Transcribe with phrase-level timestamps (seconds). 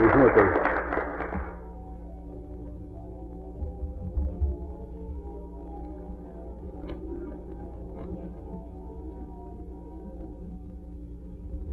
[0.00, 0.80] その通りです。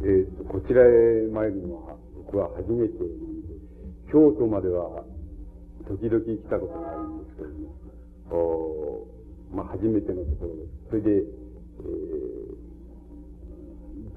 [0.04, 3.54] えっ、と、こちらへ参るのは、僕は初めてなんで、
[4.12, 5.04] 京都までは、
[5.88, 7.74] 時々来たことがあるんですけれども、
[8.30, 9.06] お
[9.56, 10.68] まあ、初めてのところです。
[10.90, 11.22] それで、え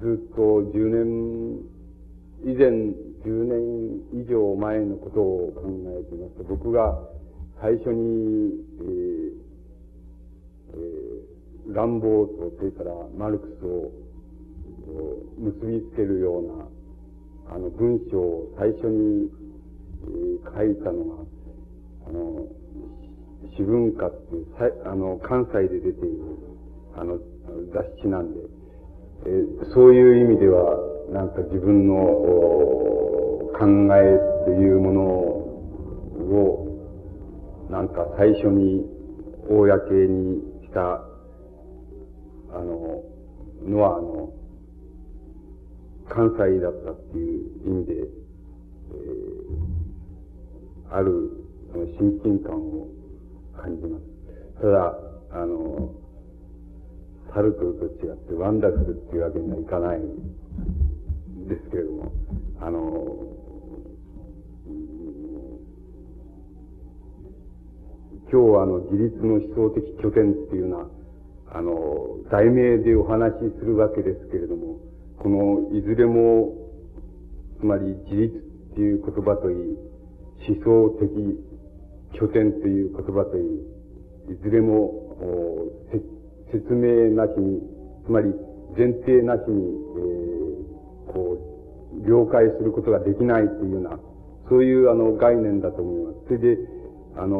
[0.00, 1.64] ー、ずっと10年、
[2.44, 5.62] 以前10年以上前のことを考
[6.00, 6.98] えていますと、僕が
[7.60, 9.52] 最初に、えー
[10.74, 13.92] えー、乱暴と、それからマルクスを
[15.38, 16.46] 結びつけるよう
[17.50, 19.30] な、あの、文章を最初に、
[20.02, 21.14] えー、書いたのが、
[22.08, 22.46] あの、
[23.56, 24.46] 詩文化っていう、
[24.84, 26.20] あの、関西で出ている、
[26.96, 27.18] あの、
[27.72, 28.40] 雑誌なんで、
[29.26, 30.76] えー、そういう意味では、
[31.12, 36.68] なんか自分の考えというものを、
[37.70, 38.82] なんか最初に
[39.46, 41.04] 公にした、
[42.50, 43.04] あの、
[43.68, 44.32] のは、あの、
[46.08, 51.30] 関西だったっていう意味で、えー、ある、
[51.72, 52.88] その親近感を
[53.60, 54.04] 感じます。
[54.62, 54.98] ただ、
[55.32, 55.92] あの、
[57.34, 60.00] サルトルと違ってワンダフルっていうわけにはいかない
[61.52, 62.12] ですけれども、
[62.60, 62.80] あの、
[68.32, 70.88] 今日はあの、自立の思想的拠点っていうような、
[71.54, 74.80] あの、題名でお話しするわけですけれども、
[75.18, 76.56] この、いずれも、
[77.60, 78.40] つまり自立っ
[78.74, 79.76] ていう言葉といい、
[80.48, 81.08] 思想的
[82.18, 85.02] 拠点という言葉といい、いずれも、
[86.50, 87.60] 説明なしに、
[88.06, 88.32] つまり
[88.76, 90.71] 前提なしに、えー、
[91.14, 91.38] こ
[92.02, 93.98] う、了解することができないというような、
[94.48, 96.18] そういうあの概念だと思います。
[96.26, 96.58] それで、
[97.16, 97.38] あの、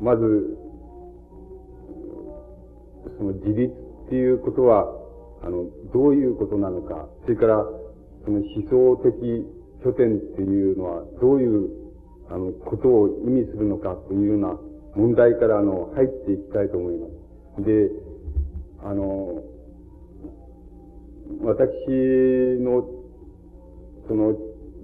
[0.00, 0.56] まず、
[3.18, 3.74] その自立
[4.06, 4.86] っていうことは、
[5.42, 7.64] あの、どういうことなのか、それから、
[8.24, 9.46] その思想的
[9.82, 11.68] 拠点っていうのは、どういう、
[12.28, 14.58] あの、ことを意味するのかというような
[14.94, 17.06] 問題から、あの、入っていきたいと思いま
[17.58, 17.64] す。
[17.64, 17.90] で、
[18.82, 19.42] あの、
[21.38, 22.84] 私の、
[24.08, 24.36] その、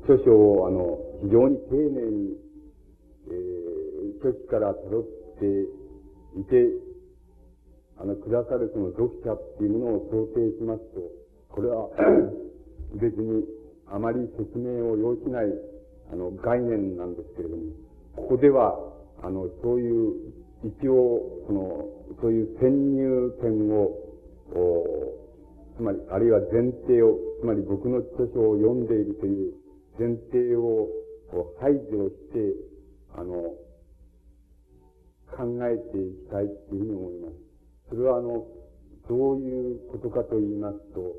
[0.04, 2.36] 著書を、あの、非常に丁寧に、
[3.28, 5.04] えー、初期から辿っ
[5.40, 6.86] ていて、
[7.98, 11.00] あの、くださるその読者っていうものを想定しますと、
[11.48, 11.88] これは
[13.00, 13.44] 別に
[13.86, 15.46] あまり説明を要しない、
[16.12, 17.62] あの、概念なんですけれども、
[18.16, 18.78] ここでは、
[19.22, 20.14] あの、そういう、
[20.64, 21.88] 一応、その、
[22.20, 23.92] そういう潜入点を、
[25.76, 29.54] つまり、あるいは前提を、つまり僕の著書を読んでいるという
[29.98, 30.88] 前提を
[31.60, 32.54] 排除して、
[33.14, 33.54] あの、
[35.36, 37.34] 考えていきたいっていうふうに思います。
[37.90, 38.46] それはあの、
[39.08, 41.14] どういうことかと言いますと、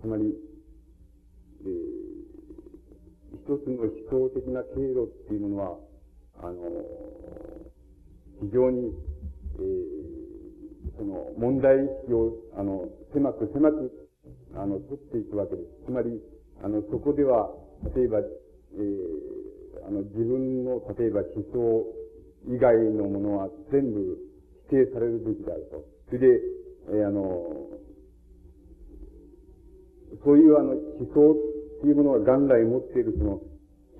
[0.00, 0.34] つまり、
[1.62, 1.68] えー、
[3.34, 5.78] 一つの思想的な経路っていうものは、
[6.40, 6.54] あの、
[8.42, 8.92] 非常に、
[9.58, 10.27] えー、
[10.96, 14.08] その問題意識を、あの、狭く狭く、
[14.54, 15.68] あの、取っていくわけです。
[15.86, 16.20] つまり、
[16.62, 17.50] あの、そこでは、
[17.94, 21.94] 例えば、えー、あの、自分の、例えば思想、
[22.46, 24.16] 以外のものは全部
[24.68, 25.84] 否定されるべきであると。
[26.08, 26.40] それで、
[26.90, 27.68] えー、あの、
[30.24, 33.40] そういうあの思想っていうものが元来持っているその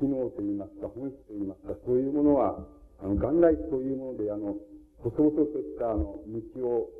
[0.00, 2.66] 機能といいますか、本質といいますか、そういうものは、
[3.02, 4.56] あの、元来そういうもので、あの、
[5.02, 6.90] 細々としたあの、道を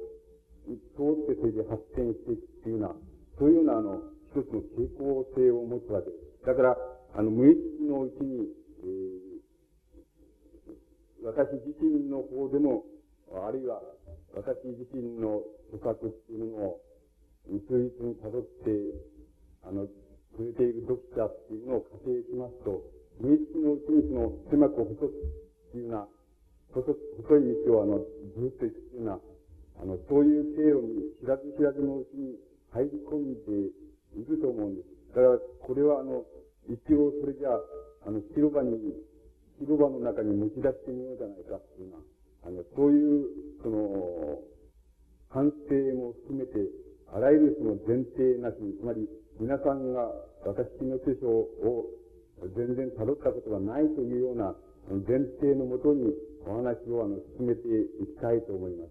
[0.67, 2.97] 通ってそれで発展していくっていうような、
[3.39, 4.03] そういうようなあの、
[4.35, 6.47] 一つの傾向性を持つわけです。
[6.47, 6.77] だから、
[7.15, 8.49] あの、無意識のうちに、
[8.85, 9.39] えー
[11.23, 12.85] 私自身の方でも、
[13.45, 13.83] あるいは
[14.35, 15.43] 私自身の
[15.73, 16.81] 捕獲っていうのを、
[17.49, 18.71] 数日に辿って、
[19.65, 19.87] あの、
[20.37, 22.83] くれている読者っていうのを仮定しますと、
[23.21, 25.11] 無意識のうちにその狭く細くっ
[25.73, 26.09] ていうような、
[26.83, 26.97] 細
[27.27, 27.99] 細い道をあの、
[28.37, 29.21] ずっと行くっていうような、
[29.83, 32.35] あの、そういう経路に知らず知らずのうちに
[32.73, 33.73] 入り込んで
[34.17, 35.15] いると思うんです。
[35.15, 36.25] だから、これはあの、
[36.69, 37.61] 一応それじゃあ、
[38.07, 38.77] あの、広場に
[39.59, 42.03] 広場の中に持ち出してみようじゃないかっていうのは、
[42.47, 43.27] あの、そういう、
[43.63, 44.39] その、
[45.31, 46.53] 反省も含めて、
[47.13, 49.09] あらゆるその前提なしに、つまり、
[49.41, 50.11] 皆さんが
[50.47, 51.91] 私の著書を
[52.55, 54.55] 全然辿ったことがないというような
[55.07, 56.15] 前提のもとに
[56.47, 57.69] お話をあの進めて
[58.03, 58.91] いきたいと思います。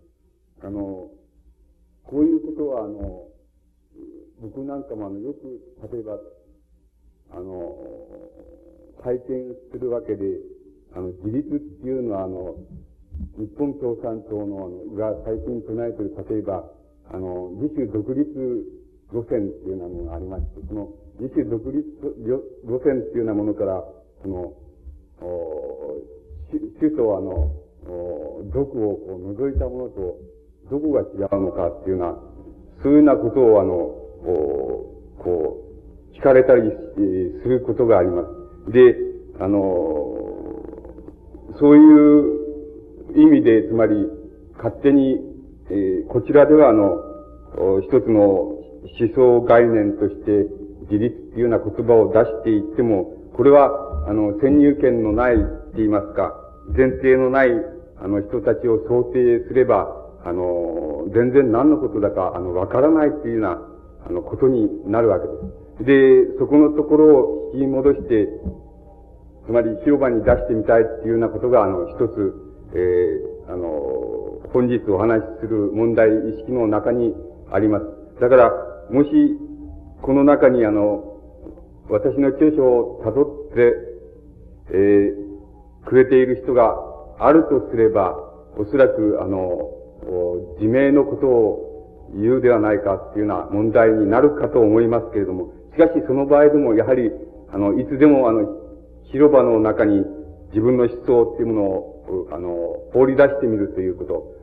[0.63, 1.11] あの、
[2.03, 3.27] こういうことはあの、
[4.41, 5.59] 僕なんかもあの、よく、
[5.91, 6.19] 例えば、
[7.31, 7.75] あの、
[9.03, 10.39] 体験するわけで、
[10.94, 12.55] あの、自立っていうのは、あの、
[13.38, 16.71] 日本共産党の、あの、が最近唱えている、例えば、
[17.09, 18.23] あの、自主独立
[19.11, 21.83] 路線っていうようなものがありまして、その、自主独立
[22.63, 23.83] 路線っていうようなものから、
[24.21, 24.53] その、
[26.79, 27.51] 主とあの、
[28.53, 30.17] 毒をこう除いたものと、
[30.69, 32.17] どこが違うのかっていうような、
[32.83, 33.73] そういうようなことをあの、
[35.23, 35.63] こ
[36.13, 36.61] う、聞かれたり
[37.44, 38.23] することがありま
[38.65, 38.71] す。
[38.71, 38.95] で、
[39.39, 39.59] あの、
[41.59, 41.79] そうい
[43.15, 43.95] う意味で、つまり、
[44.57, 45.19] 勝手に、
[45.69, 47.01] えー、こちらではあの、
[47.81, 48.59] 一つの思
[49.15, 50.47] 想概念として、
[50.89, 55.35] 自立っていうような言葉を出していっても、これは、あの、先入権のない
[55.77, 56.33] って言いますか、
[56.75, 57.51] 前提のない、
[58.01, 59.94] あの、人たちを想定すれば、
[60.25, 63.62] あの、全然何のことだか、あの、わからないっていうような、
[64.09, 65.33] あの、ことになるわけで
[65.77, 65.85] す。
[65.85, 68.27] で、そこのところを引き戻して、
[69.45, 72.33] つまり広場に出してみたいっていうようなことが、あの、一つ、
[72.73, 77.13] えー、あの、本日お話しする問題意識の中に
[77.51, 77.85] あります。
[78.19, 78.51] だから、
[78.89, 79.09] もし、
[80.01, 81.21] この中にあの、
[81.89, 83.88] 私の著書を辿って、
[84.69, 85.26] えー、
[85.87, 86.75] くれている人が
[87.19, 88.15] あるとすれば、
[88.57, 89.71] おそらく、あの、
[90.59, 97.11] 自明のことを言うではないかっていうような問題になるかと思いますけれども、しかしその場合でも、やはり、
[97.53, 98.47] あの、いつでも、あの、
[99.11, 100.03] 広場の中に
[100.49, 102.49] 自分の思想っていうものを、あの、
[102.93, 104.35] 放り出してみるということ、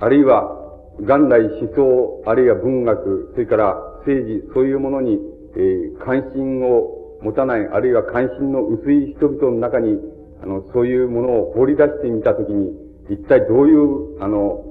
[0.00, 0.62] あるいは、
[1.00, 3.74] 元来思想、あるいは文学、それから
[4.06, 5.18] 政治、そういうものに、
[5.56, 9.98] えー、関心を持たない、あるいは関心の薄い人々の中に、
[10.42, 12.72] あの、そういうものを放り出してみたときに、
[13.10, 14.64] 一体どういう、あの、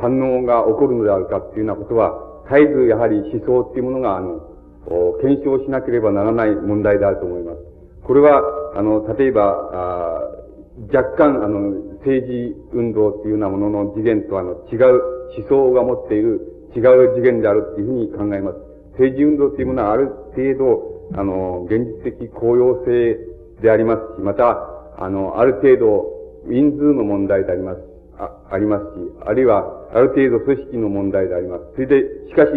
[0.00, 4.40] 反応が起こるのであるかっていうようなことは、絶えずやはり思想っていうものが、あの、
[5.20, 7.58] 検証しなければならない問題であると思います。
[8.02, 8.42] これは、
[8.74, 10.42] あの、例えば、あ
[10.92, 15.02] 若干、あの、政治運動っていうようなものの次元と、あの、違う
[15.38, 18.58] 思想が持っている違う次元であるっていうふうに考えます。
[18.92, 23.18] 政治運動っていうものはある程度、あの、現実的公用性
[23.60, 24.71] でありますし、また、
[25.02, 26.06] あの、ある程度、
[26.46, 27.80] 人数の問題であります。
[28.18, 28.88] あ、ありますし、
[29.26, 31.64] あるいは、ある程度組織の問題であります。
[31.74, 32.50] それで、しかし、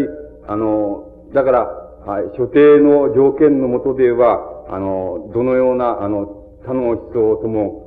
[0.48, 1.60] あの、だから、
[2.06, 6.26] はい、所定の条件のもとでは、あの、どのような、あの、
[6.64, 7.82] 他の思想とも、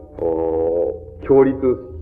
[1.29, 1.57] 協立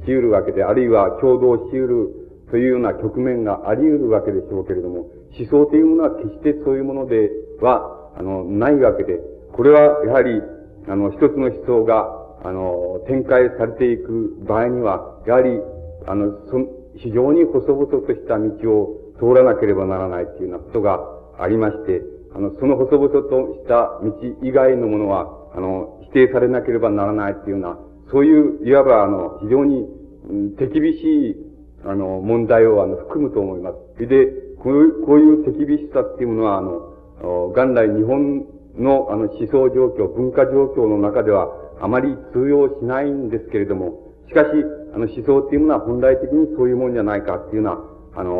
[0.05, 2.09] し得るわけで、あるいは共同し得る
[2.51, 7.31] というような局面があり得るわけでしょうけれども、思想というものは決してそういうもので
[7.61, 9.21] は、あの、ないわけで、
[9.53, 10.41] これはやはり、
[10.89, 15.61] あの、一つの思想が、あの、展開されていく場合には、やはり、
[16.07, 16.59] あの、そ
[16.97, 21.01] 非常に細々とした道を通らなければならないというようなことが
[21.39, 22.03] ありまして、
[22.35, 24.13] あの、その細々とした道
[24.43, 27.79] 以外のものは、あの、否定されなければならないというような、
[28.11, 29.87] そういう、いわば、あの、非常に、
[30.29, 31.37] うん、手厳しい、
[31.85, 34.07] あの、問題を、あの、含むと思います。
[34.07, 34.27] で、
[34.59, 38.47] こういう、こういう手厳しさっていうものは、あの、元来日本
[38.79, 41.49] の、あの、思想状況、文化状況の中では、
[41.81, 44.47] あまり通用しないんですけれども、しかし、
[44.95, 47.75] あの、思想っていうものは本来的にそういうもんじゃないかっていうよう
[48.15, 48.33] な、あの、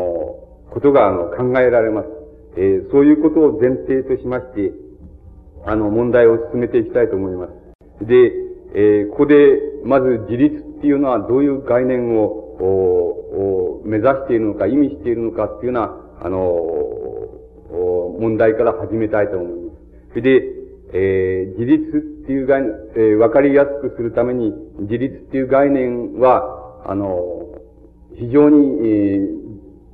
[0.71, 2.07] ことが、あの、考えられます。
[2.57, 4.73] えー、そういうことを前提としまして、
[5.65, 7.47] あの、問題を進めていきたいと思いま
[7.99, 8.05] す。
[8.05, 8.33] で、
[8.73, 9.35] えー、ここで、
[9.85, 12.25] まず自立っていうのはどういう概念を、
[12.59, 16.39] を目指しているのか、意味しているのかっていうような、あの、
[18.19, 20.09] 問題から始めたいと思います。
[20.09, 20.56] それで、
[20.93, 27.47] えー、自立っていう概念、えー、わかりやすくするために、自立っていう概念は、あの、
[28.15, 29.19] 非常に、え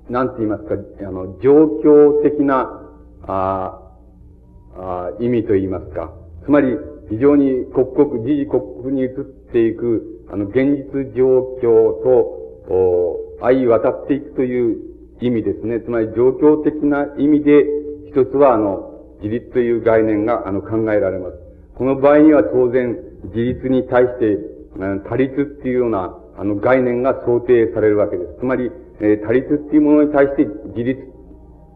[0.10, 2.80] ー、なんて言いますか、あの、状況的な、
[3.26, 3.80] あ
[4.76, 6.14] あ意味と言いますか。
[6.46, 6.78] つまり、
[7.10, 9.10] 非常に刻々、時々刻々に移っ
[9.52, 14.78] ていく、あの、現実状況と、お相渡っていくという
[15.22, 15.82] 意味ですね。
[15.82, 17.66] つまり状況的な意味で、
[18.08, 18.93] 一つはあの、
[19.24, 21.36] 自立という概念があの考えられます。
[21.76, 22.98] この場合には当然、
[23.34, 24.38] 自立に対して、
[25.08, 28.40] 他立っていうようなあの概念が想定されるわけです。
[28.40, 31.02] つまり、えー、他立っていうものに対して自立、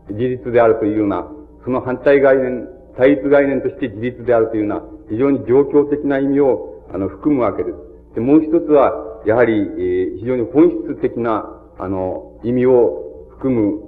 [0.10, 1.28] 自立であるというような、
[1.64, 7.78] その反対概念、対立概念として自立であるというような、非常に状況的な意味を、あの、含むわけです。
[8.16, 11.46] で、もう一つは、やはり、えー、非常に本質的な、
[11.78, 13.80] あの、意味を含む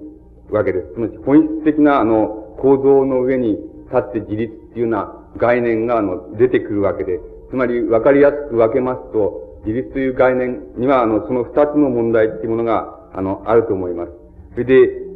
[0.52, 0.94] わけです。
[0.94, 14.12] つまり、本質的な、あの、構造の上に立って自立っていうような概念が、あの、出てくるわけで、つまり、わかりやすく分けますと、自立という概念には、あの、その二つの問題っていうものが、あの、あると思います。
[14.54, 15.10] それで、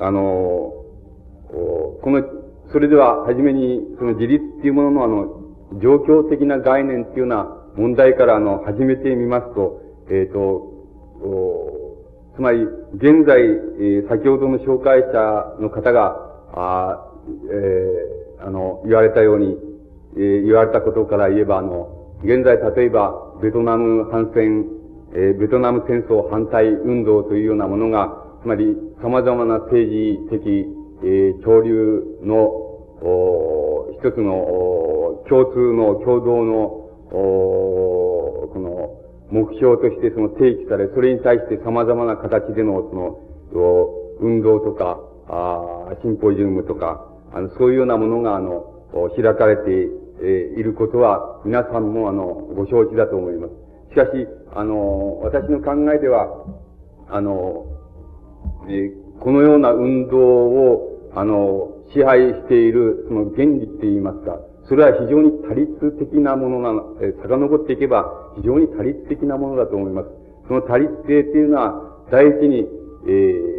[0.00, 0.20] あの、
[1.50, 2.22] この、
[2.72, 10.72] それでは、はじめに、その自立っていうもののあの、状況的な概念っていうような問題からあの、始めてみますと、えっ、ー、と、
[12.36, 16.25] つまり、現在、えー、先ほどの紹介者の方が、
[16.56, 17.12] あ
[17.50, 19.56] えー、あの、言われたように、
[20.16, 24.64] えー、言われたことから言えば、あの、現在、例えば、ベトナム反戦、
[25.12, 30.66] えー、ベトナム戦争反対運動というようなものが、つまり、様々な政治的、
[31.04, 32.46] えー、潮流の、
[33.02, 36.64] お一つの、共通の、共同の、
[37.12, 43.18] おこの、目標としてその提起され、それに対して様々な形での、その、
[44.20, 44.98] 運動とか、
[45.28, 48.64] あシンポジウムとか、あの、そういうようなものが、あの、
[49.16, 49.62] 開かれて、
[50.22, 53.52] えー、いることは、皆さんも、あの、ご承知だと思います。
[53.90, 56.46] しかし、あの、私の考えでは、
[57.08, 57.66] あの、
[58.68, 70.08] えー、このような運動を、あの、支配している、その原理って言いますか、それは非常に多律的なものなの、えー、遡っていけば、非常に多律的なものだと思います。
[70.48, 72.66] その多律性っていうのは、第一に、
[73.06, 73.55] えー、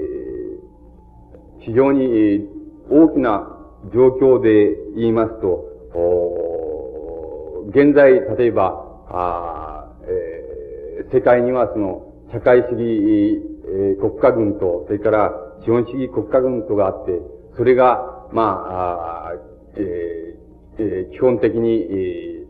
[1.67, 2.47] 非常に
[2.89, 3.45] 大きな
[3.93, 5.65] 状況で言いますと、
[7.71, 15.33] 現在、例えば、あえー、世界にはその、社会主義、えー、国家軍と、それから
[15.65, 17.19] 資本主義国家軍とがあって、
[17.57, 19.33] それが、まあ、あ
[19.75, 22.45] えーえー、基本的に、え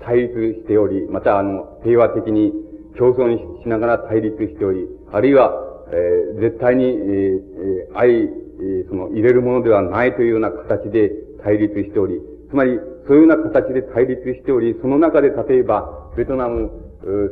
[0.00, 2.52] ー、対立しており、また、あの、平和的に
[2.98, 11.10] 共存しながら対立しており、あるいは、えー、絶対に、えー、えー、その、入れるものではないというような形で
[11.42, 16.70] 対立しており、つまり、そういうような形で対立しており、その中で例えば、ベトナム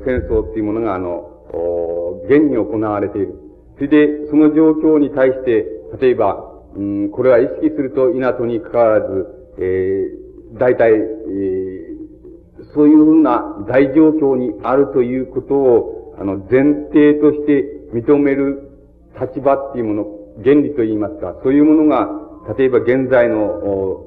[0.05, 1.31] 戦争っていうものが、あの、
[2.29, 3.35] 現に行われている。
[3.77, 5.67] それで、その状況に対して、
[6.01, 9.27] 例えば、うん、これは意識すると稲に関わらず、
[9.59, 18.71] えー、大体、えー、そういうふうな大状況にあるということを、あの、前提として認める
[19.21, 20.07] 立場っていうもの、
[20.43, 22.09] 原理と言いますか、そういうものが、
[22.59, 24.05] 例えば現在の、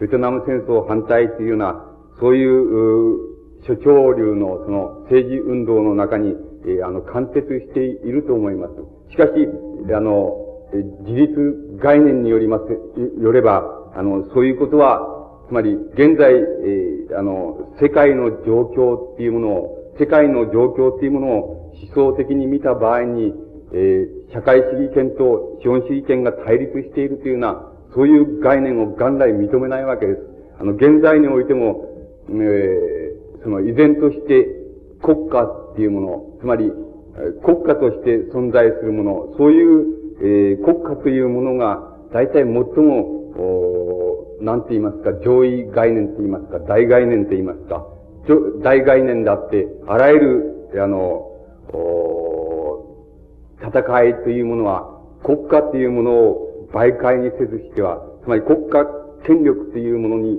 [0.00, 1.84] ベトナム戦争反対というような、
[2.20, 3.30] そういう、
[3.66, 6.34] 諸潮流のその政治運動の中に、
[6.64, 8.74] えー、あの、貫徹していると思います。
[9.10, 9.30] しかし、
[9.94, 10.36] あの、
[11.04, 12.64] 自立概念によります、
[13.22, 23.34] よれば、あの、そういうことは、つまり、現在、えー、あの、世界の状況っていうものを、世界の状況っていうものを思想的に見た場合に、
[23.72, 30.20] えー、社会主義権と資本主義権が対立しているというような、そういう概念を元来認めないわけです。
[30.58, 31.86] あの、現在においても、
[32.28, 34.46] えー、その依然として
[35.02, 36.70] 国家っていうもの、つまり、
[37.44, 39.86] 国家として存在するもの、そういう、
[40.22, 47.86] えー、国家というものが、大体最も、おなんて言いますか、上位概念と言いますか、大概念と言いますか、
[48.62, 50.98] 大概念だって、あらゆる、あの、
[51.72, 52.49] お
[53.62, 58.84] 戦いというものは、国家というものを媒介にせずしては、つまり国家
[59.26, 60.38] 権力というものに、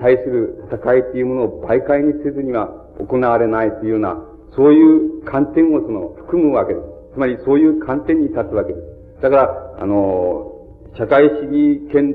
[0.00, 4.16] 対する戦いというものを媒介にせずには行われないというような、
[4.54, 6.86] そういう観点をその含むわけです。
[7.14, 9.22] つまりそういう観点に立つわけです。
[9.22, 10.52] だから、あの、
[10.96, 12.14] 社会主義権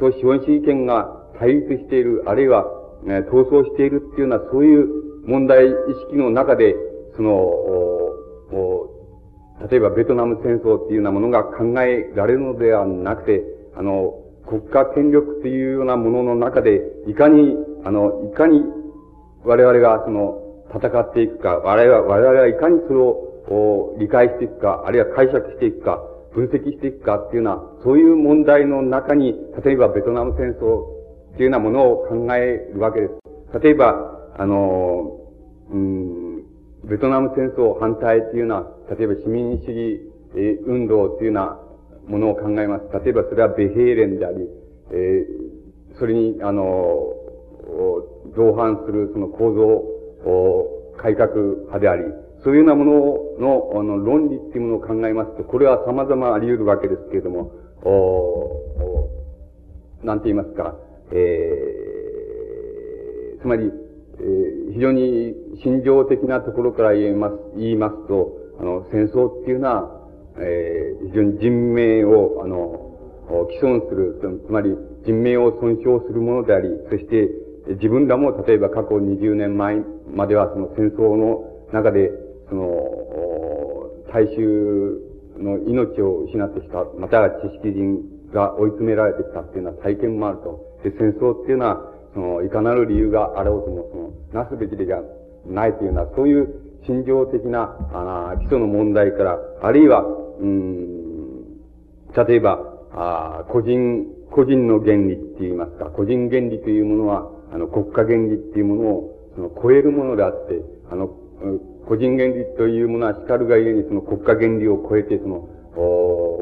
[0.00, 1.04] と資本主義権が
[1.38, 2.64] 対立している、あるいは、
[3.04, 4.88] ね、闘争しているっていうような、そういう
[5.26, 5.70] 問題意
[6.08, 6.74] 識の中で、
[7.16, 8.05] その、
[9.70, 13.42] 例えばベトナム戦争っていうようなものが考えられるのではなくて、
[13.74, 18.62] あの、国家権力というようなものの中で、いかに、あの、いかに
[19.44, 20.42] 我々がその、
[20.74, 26.02] 戦っていくか、我々は、我々はいかにそれを理解していくか、あるいは解釈していくか、
[26.34, 29.34] 分析していくかっていうような、そういう問題の中に、
[29.64, 30.82] 例えばベトナム戦争
[31.34, 33.12] っていうようなものを考えるわけです。
[33.60, 33.94] 例えば、
[34.36, 35.18] あの、
[35.70, 36.42] うん、
[36.84, 40.00] ベトナム戦争反対っていうような、例えば市民主義、
[40.66, 41.58] 運動っていうような
[42.08, 43.04] ものを考えます。
[43.04, 44.48] 例えばそれはベヘーレンであり、
[44.92, 47.12] えー、それに、あの、
[48.36, 49.96] 同伴するその構造
[50.98, 52.02] 改革派であり、
[52.44, 52.92] そういうようなもの
[53.40, 57.52] の、あの、論理っていうものを考えますと、これは様々あり得るわけですけれども、
[57.82, 59.10] おお
[60.04, 60.76] なんて言いますか、
[61.12, 63.72] えー、つまり、
[64.18, 70.08] えー、非常に心情的なところから言います、言いますと、あの、戦争っていうのは、
[70.38, 72.82] えー、非常に人命を、あの、
[73.50, 77.28] 既存する、つまり人命を損傷するものであり、そして
[77.74, 79.82] 自分らも例えば過去20年前
[80.14, 82.12] まではその戦争の中で
[82.48, 82.64] その、
[84.12, 85.02] 大衆
[85.38, 90.80] の命を失ってきた、または知識人が追い詰められてきたっていうような体験もあると。
[90.84, 93.88] で、戦争っていうのは、その、いかなる理由があろうとも、
[94.32, 95.02] その、なすべきでが
[95.44, 100.04] ないというような、そういう心情的な、あの、基礎の問題から、あるいは、
[100.40, 100.86] うん、
[102.28, 102.60] 例えば、
[102.92, 111.08] あ個人、個人の原理って言いますか、個人原理というものは、あの、国家原理っていうものを、その、超えるものであって、あの、
[111.86, 115.48] 個人原理というものは叱るがゆえにその国家原理を超えてその、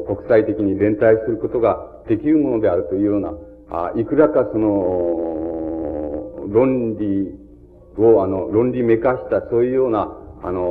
[0.07, 3.33] 国際的に連帯することができるものであるというような、
[3.69, 7.35] あいくらかその、論理
[7.97, 10.61] を、あの、論理めかした、そういうような、あの、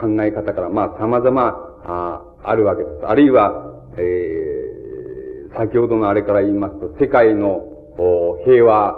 [0.00, 3.06] 考え方から、まあ、様々、ああるわけです。
[3.06, 7.62] あるいは、えー、先ほどのあれから言いますと、世界の
[8.44, 8.96] 平和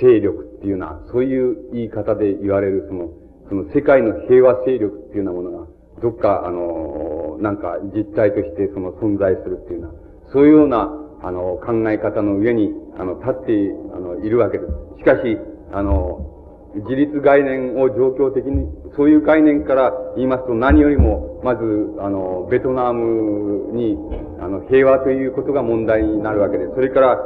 [0.00, 3.10] 勢力っていうような、そういう言い方で言われる、その、
[3.48, 5.66] その世界の平和勢力っていうようなものが、
[6.00, 10.90] どっか、あの、なんか実態としてその存在するっていうような、そういうような、
[11.22, 13.52] あの、考え方の上に、あの、立って、
[13.94, 14.98] あの、いるわけです。
[14.98, 15.38] しかし、
[15.72, 16.31] あの、
[16.74, 21.62] 自立概念を状況的に、そういう概念から言いますと何よりも、まず、
[22.00, 23.98] あの、ベトナムに、
[24.40, 26.66] あの、平和ということが問題になるわけで。
[26.74, 27.18] それから、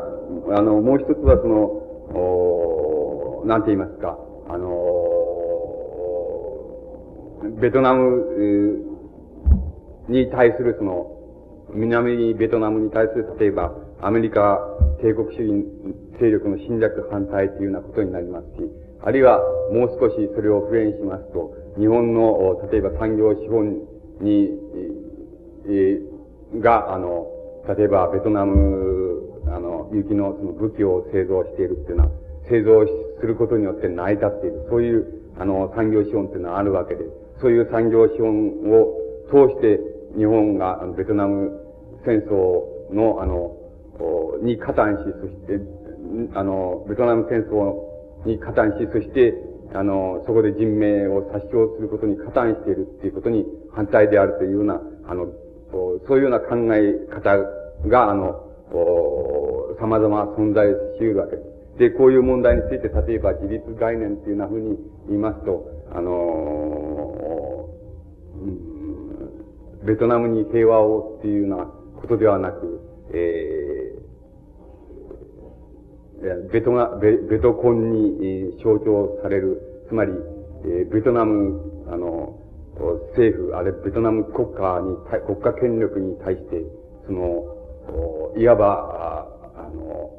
[0.50, 1.64] あの、もう一つはその、
[2.18, 4.68] おなんて言いますか、あの、
[7.60, 8.82] ベトナム
[10.08, 11.12] に対するその、
[11.72, 14.58] 南ベトナムに対する、例えば、アメリカ
[15.00, 15.64] 帝国主義
[16.20, 19.38] 勢力の侵略反対というようなことになりますし、あるいは
[19.70, 23.86] もう少しそれを普遍しますと、日本の、例えば産業資本
[24.20, 24.50] に、
[25.68, 27.28] えー、が、あの、
[27.78, 32.10] 例えばベトナム、あの、雪のその武器を製造しているっていうのは、
[32.50, 32.84] 製造
[33.20, 34.66] することによって成り立っている。
[34.68, 35.06] そういう、
[35.38, 37.04] あの、産業資本っていうのはあるわけで、
[37.40, 38.90] そういう産業資本を
[39.30, 39.78] 通して
[40.18, 41.52] 日本が、あの、ベトナム
[42.04, 43.54] 戦争の、あの、
[44.42, 45.62] に加担し、そして、
[46.34, 47.85] あの、ベトナム戦争
[48.26, 49.34] に加担し、そして、
[49.74, 55.26] あの、そこで人命を殺傷することに加担しているっていうことに反対であるというような、あの、
[56.06, 57.36] そういうような考え方
[57.88, 58.42] が、あの、
[59.80, 61.78] 様々存在し得るわけです。
[61.78, 64.76] で、こういう問題について、例えば自立概念っていうようなふうに
[65.08, 67.68] 言いますと、あの、
[69.84, 71.66] ベトナムに平和をっていうような
[72.00, 72.80] ことではなく、
[73.12, 73.85] えー、
[76.50, 80.12] ベトナ、ベベトコンに象徴される、つまり、
[80.64, 82.38] え、ベトナム、あの、
[83.10, 86.62] 政府、あれ、ベトナム国家に、国家権力に対して、
[87.06, 87.44] その、
[88.36, 90.10] いわば、あの、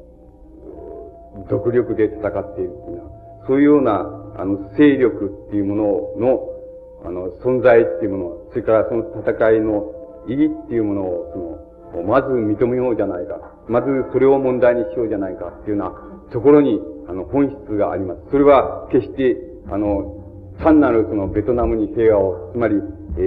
[1.50, 5.84] 独力で戦っているというような、そういうような、あの、勢力っていうもの
[6.18, 6.48] の、
[7.04, 9.92] あの、存在っていうもの、それからその戦いの
[10.28, 13.57] 意義っていうものを、その、まず認めようじゃないか。
[13.68, 18.20] まずそれを問題にしようじゃないかっていうようなところに、あの、本質があります。
[18.30, 19.36] それは決して、
[19.70, 20.14] あの、
[20.62, 22.76] 単なるそのベトナムに平和を、つまり、
[23.16, 23.20] え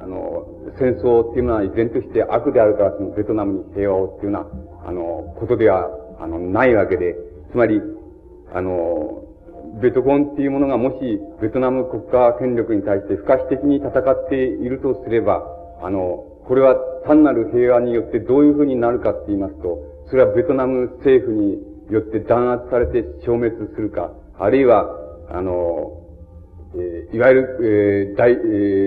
[0.00, 0.46] ー、あの、
[0.78, 5.88] 戦争っていうのは依然として悪であるからそのベトナムに平和をっていうような、あの、ことでは、
[6.20, 7.16] あの、ないわけで、
[7.50, 7.80] つまり、
[8.52, 9.24] あの、
[9.82, 15.42] ベトコンっていうものがもし、ベトナム国家権力に対して不可避的に戦っているとすれば、
[15.82, 21.58] あの、これは単なる平和によってどういうふうになるかって言いますと、それはベトナム政府に
[21.90, 24.88] よって弾圧されて消滅するか、あるいは、
[25.28, 25.92] あの、
[26.74, 28.34] えー、いわゆる、えー大え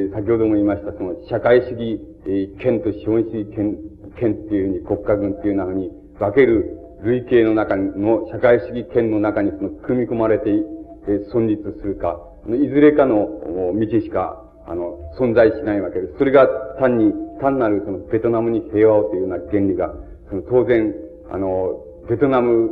[0.10, 3.78] ー、先ほども言いました、その社会主義、えー、権と資本主義権、
[4.20, 13.30] 権っていうふうに国家軍っていうふうに分ける類型の中の社会主義権の中にその組み込まれて、えー、存立するか、いずれかの
[13.78, 16.18] 道しかあの、存在しないわけです。
[16.18, 16.48] それが
[16.80, 19.94] 単に、単なるそのベトナムに平和をというような原理が、
[20.30, 20.94] その当然、
[21.32, 22.72] あの、ベトナム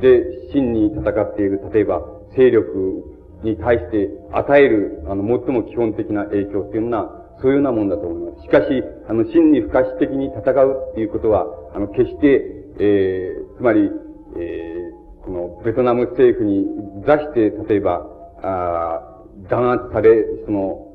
[0.00, 2.02] で真に戦っている、例えば
[2.36, 3.04] 勢力
[3.42, 8.42] に対して与える、あの、最も基本的な影響っていうのは、そういうようなもんだと思います。
[8.44, 12.42] しかし、あの、真に不可視的に戦うっていうことは、あの、決して、
[12.78, 13.90] えー、つまり、
[14.38, 16.66] えー、この、ベトナム政府に
[17.06, 18.06] 座して、例えば、
[18.42, 19.16] あ
[19.50, 20.86] 弾圧され、その、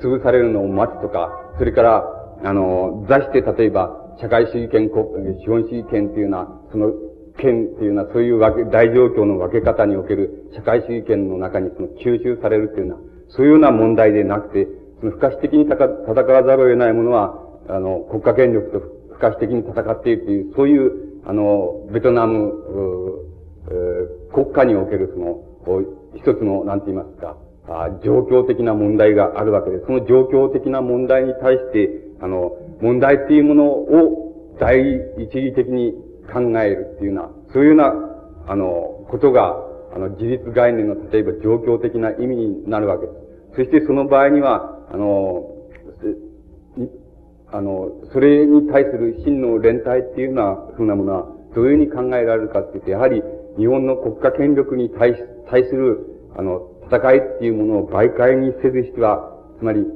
[0.00, 2.04] 潰されるのを待つとか、それから、
[2.44, 4.88] あの、座して例えば、社会主義権、
[5.40, 6.92] 資本主義権っていうのは、その、
[7.38, 14.68] 権っていうのは、そういうわけ、大状況の分け方における社会主義権の中にその吸収されるっていうのは、そういうような問題でなくて、
[15.00, 18.80] その不可視的に戦わざるを得ないものは、あの、国家権力と
[19.14, 20.92] 不可視的に戦っているという、そういう、
[21.24, 22.52] あの、ベトナム、
[24.32, 25.44] 国家におけるその、
[26.16, 27.36] 一つの、なんて言いますか、
[27.68, 29.86] あ状況的な問題があるわけです。
[29.86, 34.80] その状況的な問題に対して、あの、問題っていうものを第
[35.18, 35.92] 一義的に
[36.32, 37.94] 考えるっていうような、そういうような、
[38.46, 39.56] あの、ことが、
[39.94, 43.18] あの、自立概念の例えば状況的な意味になるわけです。
[43.56, 45.54] そしてその場合には、あの、
[47.50, 53.22] あの、それに対する真の連帯っていうような、ふうなものは、どういうふうに考えられるかって言って、やはり、
[53.56, 59.86] 日本の国家権力に対し、対する、あの、戦いっていうものを媒介にせずしては、つまり、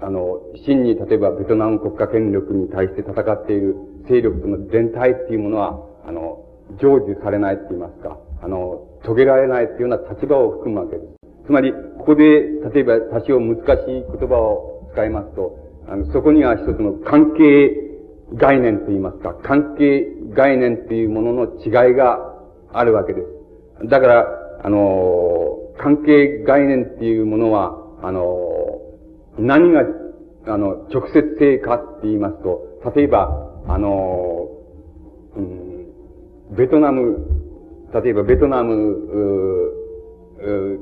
[0.00, 3.76] あの、真に例えばベトナム国家権力に対して戦っている
[4.08, 6.44] 勢力との連帯っていうものは、あの、
[6.80, 11.08] 成就されないって言いますか、あの、遂げられないっていうような立場を含むわけです。
[11.46, 12.24] つまり、ここで、
[12.74, 15.56] 例えば多少難しい言葉を使いますと、
[15.88, 17.88] あの、そこには一つの関係
[18.34, 22.34] 概念と言いますか、関係概念っていうものの違いが
[22.72, 23.22] あるわけで
[23.80, 23.88] す。
[23.88, 24.26] だから、
[24.62, 25.37] あの、
[25.78, 28.24] 関係概念っていうものは、あの、
[29.38, 29.82] 何が、
[30.46, 34.48] あの、直接性かって言いますと、例えば、あの、
[35.36, 37.18] うん、ベトナム、
[38.02, 39.78] 例えばベトナム、う
[40.40, 40.80] う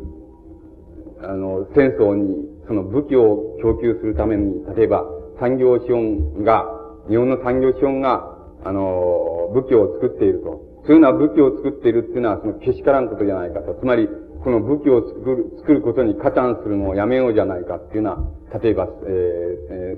[1.23, 5.05] あの、戦争にその武器を供給するために、例えば
[5.41, 6.65] 産業資本が、
[7.09, 10.65] 日本の産業資本が、あの、武器を作っていると。
[10.87, 13.75] そういうような武器を作っているっていうのは、そのけしからんことじゃないかと。
[13.75, 14.09] つまり、
[14.47, 18.13] この武器を作る、作ることに加担するのをやめようじゃないかっていうよ
[18.53, 19.11] うな、例えば、えー、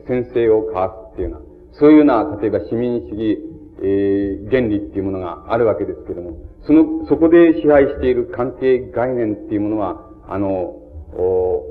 [0.01, 3.39] えー、先制を交わすっていうような、そういうような、例えば市民主義、
[3.83, 10.81] えー、原理っていうものがあるわけですけども、その、そこで支配している関係概念っていうものは、あの、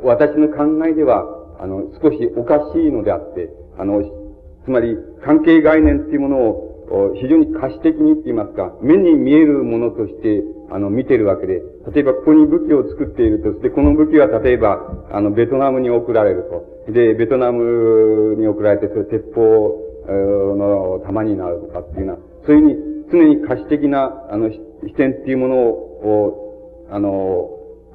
[0.03, 1.25] 私の考えでは、
[1.59, 4.03] あの、少しおかしいのであって、あの、
[4.65, 16.43] つまり、関係概念っていうものを、非常に可視的にって言いますか、目に見えるものとして、あの、見てるわけで、例えばここに武器を作っているとして、この武器は例えば、あの、ベトナムに送られる
[16.87, 16.91] と。
[16.91, 22.61] で、ベトナムに送られて、それ鉄砲の弾になるとかっていうのは、そういう
[23.09, 24.59] ふうに常に可視的な、あの、視
[24.95, 27.09] 点っていうものを、あの、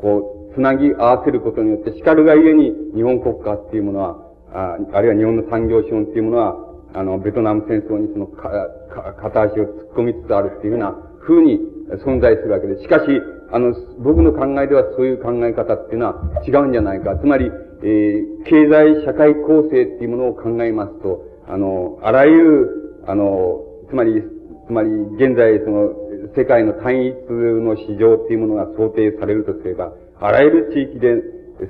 [0.01, 6.57] こう、つなぎ合わせることによって、叱るがゆえに日本国家っていうものは、ああるいは日本の産業資本っていうものは、
[6.95, 8.51] あの、ベトナム戦争にそのか、
[8.93, 11.59] か、片足を突っ込みつつあるっていうような風に
[12.05, 12.83] 存在するわけです。
[12.83, 13.07] しかし、
[13.53, 17.17] あの、僕の考えではそういう考え方っていうのは違うんじゃないか。
[17.17, 17.51] つまり、
[17.83, 23.61] えー、経済社会構成っていうものを考えますと、あの、あらゆる、あの、
[23.91, 24.23] つまり、
[24.67, 25.91] つまり、現在、その、
[26.35, 31.21] 世界の単一の市場っていうものが想定されるとすれば、あらゆる地域で、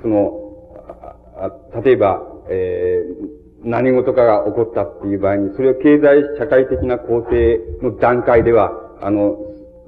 [0.01, 0.39] その、
[1.83, 9.37] 例えば、えー、何事かが起こったっていう場合に、それを経済社会的な構成の段階では、あの、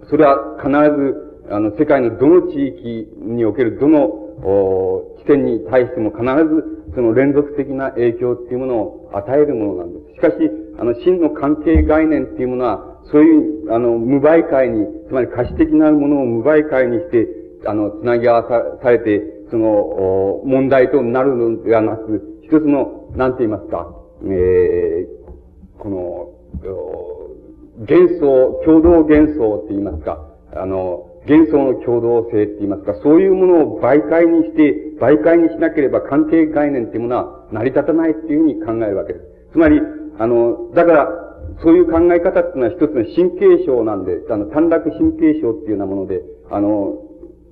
[0.10, 10.16] それは必ず、あの、世界のどの地域におけるどの、お地点に対しても必ず、その連続的な影響っていうものを与えるものなんです。
[10.16, 10.36] しかし、
[10.80, 17.28] あの、真の関係概念っていうものは、そういう、あの、無媒介に、つまり可視的なものを無媒介にして、
[17.66, 26.32] あの、つなぎ合わされて、その、お問題となるのではなく、一つの、なんて言いますか、えー、この、
[27.80, 39.26] 幻想、共同幻想って言いますか、あの、幻想の共同性って言いますか、そういうものを媒介にして、媒介にしなければ関係概念っていうものは成り立たないっていうふうに考えるわけです。
[39.54, 39.82] つまり、
[40.20, 41.10] あの、だから、
[41.64, 47.02] そういう考え方っていうのは一つの神経症なんで、あの、短絡神経症っていうようなもので、あの、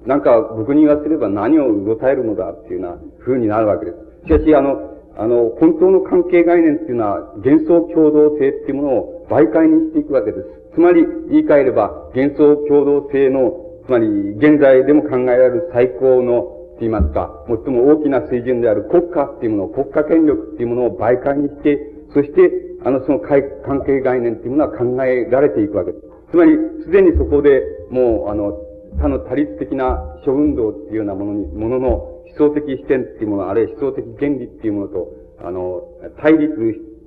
[0.06, 4.28] なんか僕に言わせれば何をうろたえるのだっていうような風になるわけです。
[4.28, 10.46] しかし、あの、あの、本当の関係概念っていうのは幻想共同性っていうものを媒介にしていくわけです。
[10.74, 21.80] つまり、言い換えれば、幻想共同性の、つまり、現在でも考えられる最高の、と言いますか、最も大きな水準である国家っていうものを、国家権力っていうものを媒介にして、
[22.14, 22.52] そして、
[22.86, 23.42] あの、その関
[23.86, 26.04] 係概念っていうものは考えられていくわけです。
[26.32, 28.58] つまり、すでにそこでもう、あの、
[28.98, 35.08] 他の多律的な諸運動っていうようなものに、ものの思想的視点っていうもの、あるいは思想的原理っていうものと、
[35.40, 35.82] あの、
[36.22, 36.54] 対立、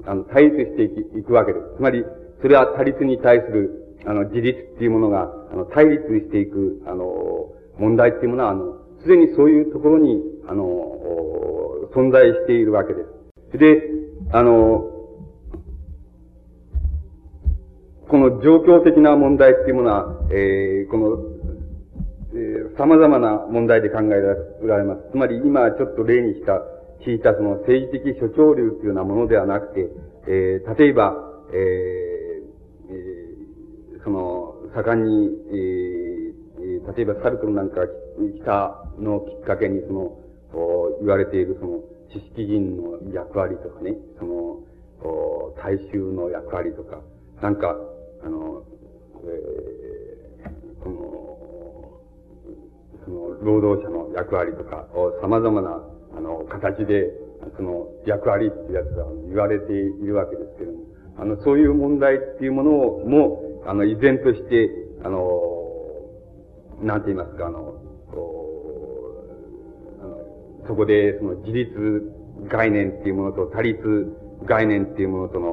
[0.07, 0.83] あの、対立して
[1.19, 1.77] いくわけです。
[1.77, 2.05] つまり、
[2.41, 10.65] それは多律に対する、あの、自立っていうものが、あの、対立していく、あの、問題っていうものは、あの、すでにそういうところに、あの、
[11.95, 13.03] 存在しているわけで
[13.53, 13.59] す。
[13.59, 13.83] で、
[14.33, 14.93] あの、
[18.09, 21.37] この状況的な問題っていうものは、えー、この
[22.37, 25.11] えー、様々な問題で考えられます。
[25.11, 26.61] つまり今ちょっと例にした、
[27.01, 29.89] 聞いたその政治的諸潮流というようなものではなくて、
[30.29, 31.15] えー、例えば、
[31.53, 32.16] えー、
[34.07, 37.81] その、盛んに、えー、例えばサルトルなんか
[38.39, 40.17] 来たのきっかけにその、
[41.01, 41.81] 言われているその、
[42.15, 44.63] 知識人の役割とかね、その、
[45.59, 47.01] 大衆の役割とか、
[47.43, 47.77] なんか、
[48.23, 48.63] あの、
[49.25, 50.97] えー、この、
[53.05, 54.87] その、労働者の役割とか
[55.21, 55.83] 様々な、
[56.17, 57.11] あの、形で、
[57.57, 60.85] その、役割っていうやつが言われているわけですけれども、
[61.19, 64.71] あの、そういう問題っていうものを、も、あの、依然として、
[65.05, 65.21] あの、
[66.83, 67.75] なんて言いますか、あの、
[70.67, 72.13] そこで、その自立
[72.49, 73.79] 概念っていうものと他立
[74.45, 75.53] 概念っていうものとの、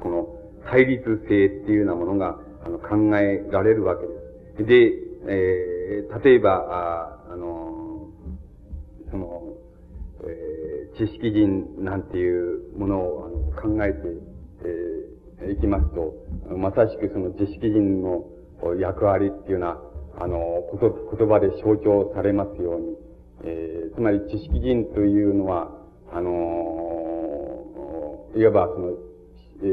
[0.00, 0.28] この
[0.70, 4.12] 対立性っていうようなものが、あの、考えられるわけで
[4.58, 4.66] す。
[4.66, 8.08] で、えー、例えば、ああの、
[9.10, 9.42] その、
[10.24, 13.98] えー、知識人なんていうものをあの考えて、
[14.64, 15.09] えー、
[15.48, 16.14] いきますと、
[16.54, 18.24] まさしくその知識人の
[18.78, 19.80] 役割っていうような、
[20.18, 20.36] あの、
[20.70, 22.96] こと、言葉で象徴されますように、
[23.44, 25.70] えー、つまり知識人というのは、
[26.12, 28.92] あのー、いわばその、
[29.62, 29.66] え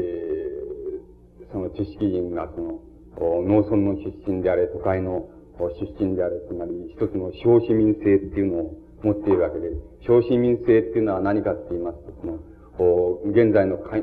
[1.50, 2.80] ー、その知識人がその、
[3.20, 5.28] 農村の出身であれ、都会の
[5.58, 9.70] 出身であれ、つまり一つの小市民性っていうのを持っているわけで、
[10.06, 12.38] 小市民性っていうのは何かって言いますと、その、
[13.24, 14.02] 現在の階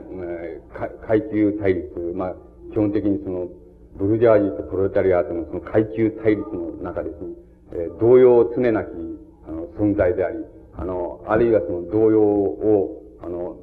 [1.31, 2.35] 級対立、まあ、
[2.71, 3.47] 基本的にその、
[3.97, 7.29] ブルジャージーとプロレタリアートのその階級対立の中ですね、
[7.71, 8.87] えー、同様常なき
[9.47, 10.37] あの、存在であり、
[10.77, 13.57] あの、あるいはその動揺を、あの、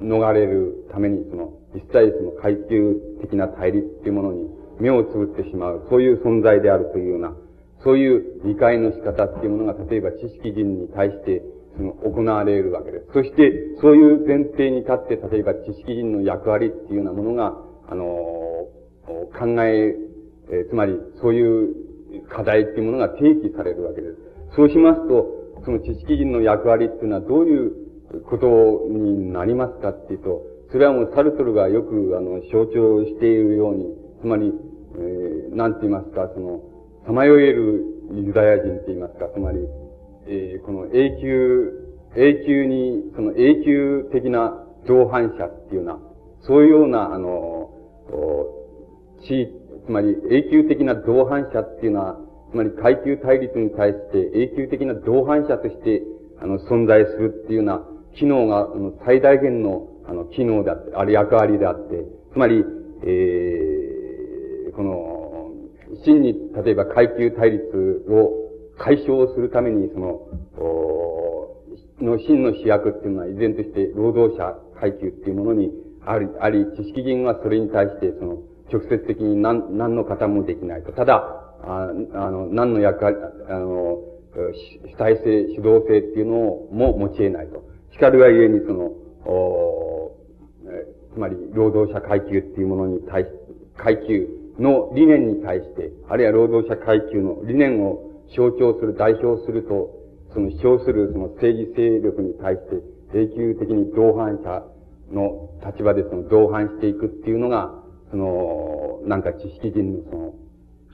[0.00, 4.48] 逃れるために、その、実際その階級的な対立っていうものに
[4.80, 7.34] 目をつぶってしまう、そういう存在であるというような、
[7.84, 11.42] そういう理解の仕方っていうものが、例えば知識人に対して、
[11.80, 13.06] 行われるわけです。
[13.12, 17.56] そして、そういう前提に立って、例えば知識人の役割っていうようなものが、
[17.88, 18.04] あの、
[19.38, 19.96] 考え、
[20.52, 21.74] えつまり、そういう
[22.28, 24.16] 課題っていうものが提起されるわけです。
[24.56, 25.26] そうしますと、
[25.64, 27.72] その知識人の役割っていうのはどういう
[28.28, 33.86] ことになりますかっていうと、それはもうサルトルがよくあの象徴しているように、
[34.20, 34.52] つまり、
[34.96, 36.62] えー、なんて言いますか、その、
[37.06, 39.58] さまよえるユダヤ人って言いますか、つまり、
[40.26, 41.72] えー、この永久、
[42.16, 45.98] 永久に、その永久的な同伴者っていうような、
[46.42, 47.70] そういうような、あの、
[49.22, 52.16] 地位つまり永久的な同伴者っていうのは、
[52.52, 56.02] つまり階級対立に対して永久的な同伴者として、
[56.40, 57.82] あの、存在するっていうような
[58.14, 62.64] 機能が、あの、最大限の、あの、機能であって、ある役割であって、つまり、
[63.02, 65.50] えー、この、
[66.04, 68.49] 真に、例えば階級対立を
[68.80, 70.08] 解消するために、その、
[70.56, 71.30] お
[72.00, 75.70] の真の主役っていうのは依然として労働者階級っていうものに
[76.06, 78.38] あり、あり、知識人はそれに対して、その、
[78.72, 80.92] 直接的に何、何の方もできないと。
[80.92, 81.16] ただ、
[81.62, 83.16] ああの、何の役割、
[83.48, 83.98] あの、
[84.32, 87.62] 主体性、主導性っていうのも持ち得ないと。
[87.92, 88.92] しかるがゆえにその、
[89.26, 90.16] お
[91.12, 93.28] つまり、労働者階級っていうものに対し、
[93.76, 99.90] 階級の理念に対して、あるいは労働者階級の理念を象徴する、代表すると、
[100.32, 102.76] その主張するその政治勢力に対して、
[103.14, 104.62] 永久的に同伴者
[105.12, 107.74] の立場でその同伴していくっていうのが、
[108.10, 110.34] その、なんか知識人の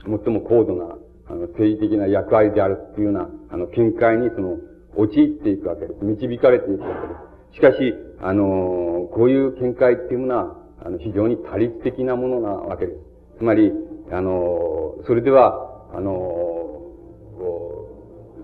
[0.03, 0.97] その、最も高度な、
[1.27, 4.57] あの、政治的な役割であるっていうような、あの、見解にその、
[4.95, 6.03] 陥っていくわけです。
[6.03, 7.13] 導かれていくわけで
[7.51, 7.55] す。
[7.55, 12.99] しかし、あの、こういう見解っていうものは、あの、非常に多律的なものなわけです。
[13.37, 13.71] つまり、
[14.11, 16.56] あの、それでは、あの、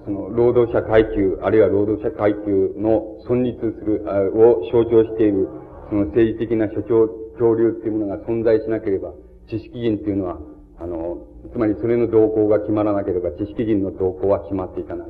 [0.06, 5.48] その、労働者階級、あるいは労働者階級の存立する、あを象徴している、
[5.90, 9.14] その政治的な所長、潮流っていうものが存在しなければ、
[9.50, 10.40] 知識人っていうのは、
[10.80, 11.18] あの、
[11.52, 15.08] つまりそれの動向が決まらなければ知識人の動向は決まっていかない。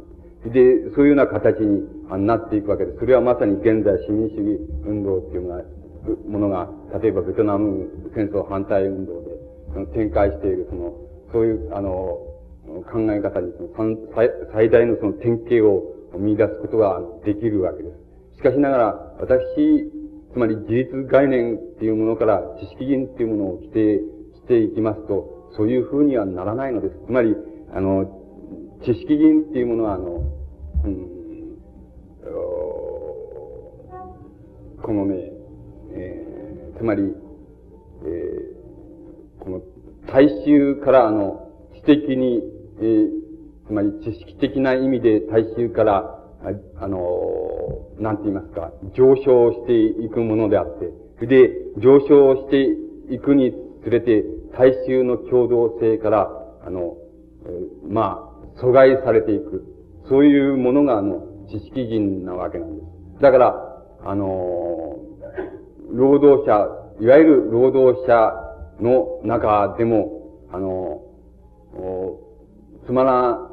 [0.52, 1.88] で、そういうような形に
[2.28, 3.00] なっていくわけです。
[3.00, 5.64] それはまさに現在市民主義運動っていうのが、
[6.28, 6.70] ものが、
[7.02, 9.30] 例えばベトナム戦争反対運動で
[9.94, 10.94] 展開している、その、
[11.32, 12.20] そういう、あの、
[12.82, 13.52] 考え方に
[14.16, 18.38] 最最大のその典型を見出すことができるわけです。
[18.38, 19.92] しかしながら、私、
[20.34, 24.00] つまり自立概念っていうものから知識人っていうものを規定
[24.36, 26.96] していきますと、そういう風にはならないのです。
[27.06, 27.36] つまり、
[27.74, 28.06] あの、
[28.84, 30.24] 知識人っていうものは、あの、
[30.86, 31.14] うん、
[34.82, 35.32] このね、
[35.94, 37.04] えー、つまり、
[38.06, 39.62] えー、この
[40.12, 42.42] 大衆からあの、知的に、
[42.84, 46.20] えー、つまり知識的な意味で大衆から、
[46.82, 47.00] あの、
[48.00, 50.80] なんて言いますか、上昇していくものであっ
[51.20, 54.26] て、で、上昇していくにつれて、
[54.58, 56.30] 大衆の共同性から、
[56.66, 56.98] あの、
[57.46, 59.64] えー、まあ、阻害されていく。
[60.10, 63.22] そういうものが、あの、知識人なわけなんです。
[63.22, 63.74] だから、
[64.06, 64.98] あの
[65.92, 66.68] 労働者、
[67.00, 68.34] いわゆる労働者
[68.82, 71.02] の中でも、あの、
[72.86, 73.50] つまらん、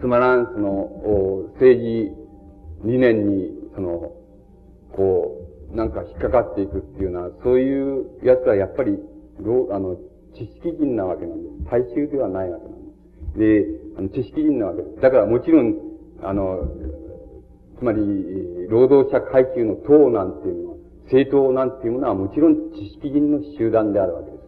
[0.00, 2.12] つまらん、その、政治
[2.84, 4.12] 理念に、その、
[4.92, 5.40] こ
[5.72, 8.98] う、なんか引っかかっていくっていうのは、そういうやつはやっぱり、
[9.70, 9.96] あの、
[10.34, 11.70] 知識人なわけなんです。
[11.70, 12.84] 大衆ではないわけなんで
[13.32, 13.38] す。
[13.38, 13.66] で、
[13.98, 15.00] あの知識人なわけです。
[15.00, 15.74] だからもちろん、
[16.22, 16.68] あの、
[17.78, 18.00] つまり、
[18.68, 24.40] 労働者階級の党なんていうのは、政党なんていうものはもちろん知識人の集団であるわけです。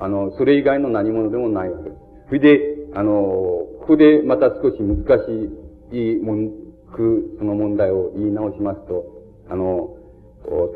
[0.00, 2.02] あの、それ以外の何者でもないわけです。
[2.28, 5.50] それで、あの、ここでまた少し難し
[5.92, 6.50] い文
[6.94, 9.04] 句、その問題を言い直しますと、
[9.50, 9.96] あの、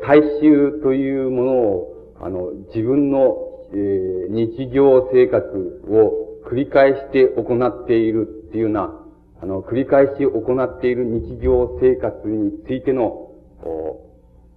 [0.05, 3.37] 大衆というものを、あの、自分の、
[3.73, 5.45] えー、日常生活
[5.89, 8.99] を繰り返して行っているっていうような、
[9.41, 13.31] あの、繰り返し行っている日常生活についての、
[13.63, 13.99] お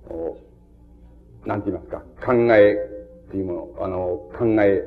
[0.09, 0.39] お
[1.47, 2.75] なんて言いますか、考え
[3.29, 3.99] っていうもの、あの、
[4.39, 4.83] 考え、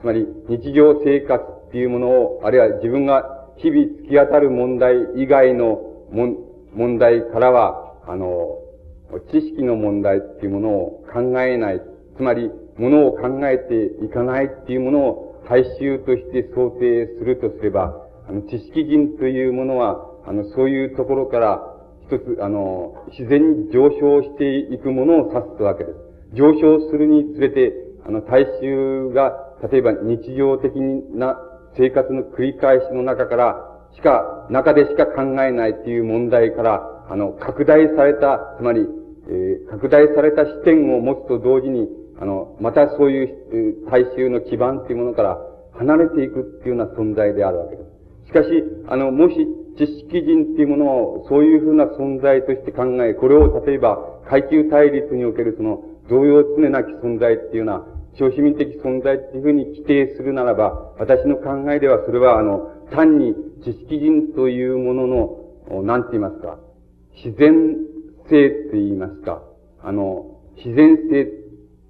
[0.00, 5.80] つまり日常生活っていうものを、あるいは自分が日々突き当たる問題以外の
[6.12, 6.36] も
[6.74, 8.58] 問題からは、あの、
[9.30, 11.80] 知識の問題っていうものを考えない。
[12.18, 17.96] つまり、ものを考えていかないっていうものを大衆として想定するとすれば、
[18.28, 21.62] あの、知識人というものは、あの、そういうところから、
[22.02, 25.96] 一つ、あの、自然に上昇していくものを指すわけです。
[26.34, 27.72] 上昇するにつれて、
[28.06, 29.32] あの、大衆が、
[29.70, 30.74] 例えば日常的
[31.14, 31.38] な
[31.76, 38.86] 生活の繰り返しの中から、しか、中でしか考えないっていう問題から、あの、拡大された、つまり、
[39.28, 41.88] えー、拡大された視点を持つと同時に、
[42.20, 45.38] あの、またそういう、えー、大衆の基盤っていうものから
[45.72, 48.26] 離れていくっていうような存在であるわけです。
[48.26, 48.48] しかし、
[48.88, 49.34] あの、もし
[49.76, 66.58] 知識人っていうものをそういうふうな存在として考え、これを例えば階級対立におけるその同様常なき存在っていうような小市民的存在っていうふうに規定するならば、私の考えではそれはあの、単に知識人というものの、なんて言いますか、
[67.24, 67.76] 自然
[68.28, 69.42] 性って言いますか、
[69.82, 71.24] あの、自然性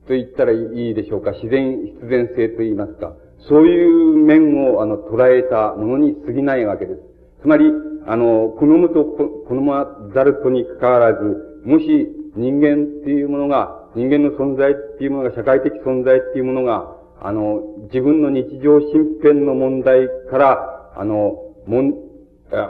[0.07, 3.15] と言ったらいいでしょうか、自然必然性と言いますか、
[3.49, 7.01] そういう面をあの、捉えたものに過ぎないわけです。
[7.43, 7.73] つまり、
[8.07, 21.95] あの、好むと好まざるとにかかわらず、もし人間っていうものが、人間の存在っていうものが、社会的存在っていうものが、あの、自分の日常身辺の問題から、あの、もん、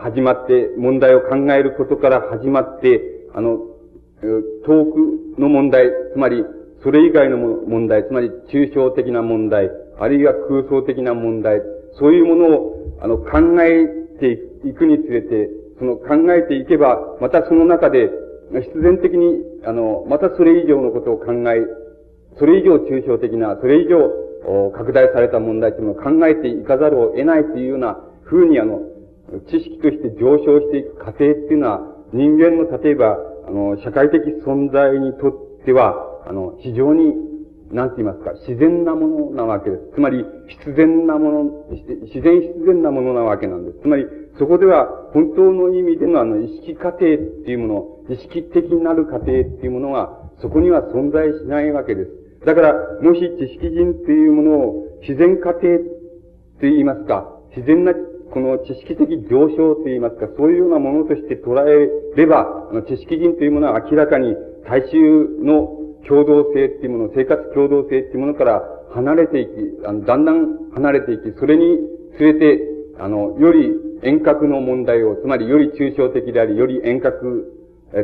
[0.03, 3.01] 始まって、問題を考えることから始まって、
[3.35, 3.59] あの、
[4.21, 6.45] 遠くの問題、つまり、
[6.83, 11.63] それ以外の問題、つまり抽象的な問題、あるいは空想的な問題、
[11.99, 13.87] そういうものを、あの、考え
[14.19, 14.33] て
[14.69, 18.11] いくにつれて、その考えていけば、またその中で、
[18.51, 21.63] 必然的に、あの、またそれ以上のことを考え、
[22.39, 24.11] それ以上抽象的な、それ以上、
[24.73, 28.81] 拡大された問題というのを考えていかざるを得ないというような風にあの、
[29.49, 31.81] 知識として上昇していく過程っていうのは、
[32.13, 35.95] 人間の例えば、あの、社会的存在にとっては、
[36.27, 37.15] あの、非常に、
[37.71, 39.83] なんて言いますか、自然なものなわけです。
[39.95, 43.79] つまり、必然なもの、自然必然なものなわけなんです。
[43.81, 44.07] つまり、
[44.39, 52.11] そこでは、本当の意味でのあの、意識過程っていうもの、意識的なる過程っていうものが、そこには存在しないわけです。
[52.45, 55.61] だから、もし知識人っていうものを、自然過程っ
[56.61, 57.93] て言いますか、自然な
[58.33, 64.35] この知識的上昇といいますか、そういうようなものとして捉えれば、あの知識人というものは明らかに
[64.67, 68.63] 大衆の共同性っていうもの、生活共同性っていうものから
[68.95, 69.51] 離れていき、
[69.87, 71.79] あのだんだん離れていき、それに
[72.17, 72.61] つれて、
[72.99, 73.73] あの、より
[74.03, 77.62] 遠隔の問題を、つまりより抽象的であり、より遠隔、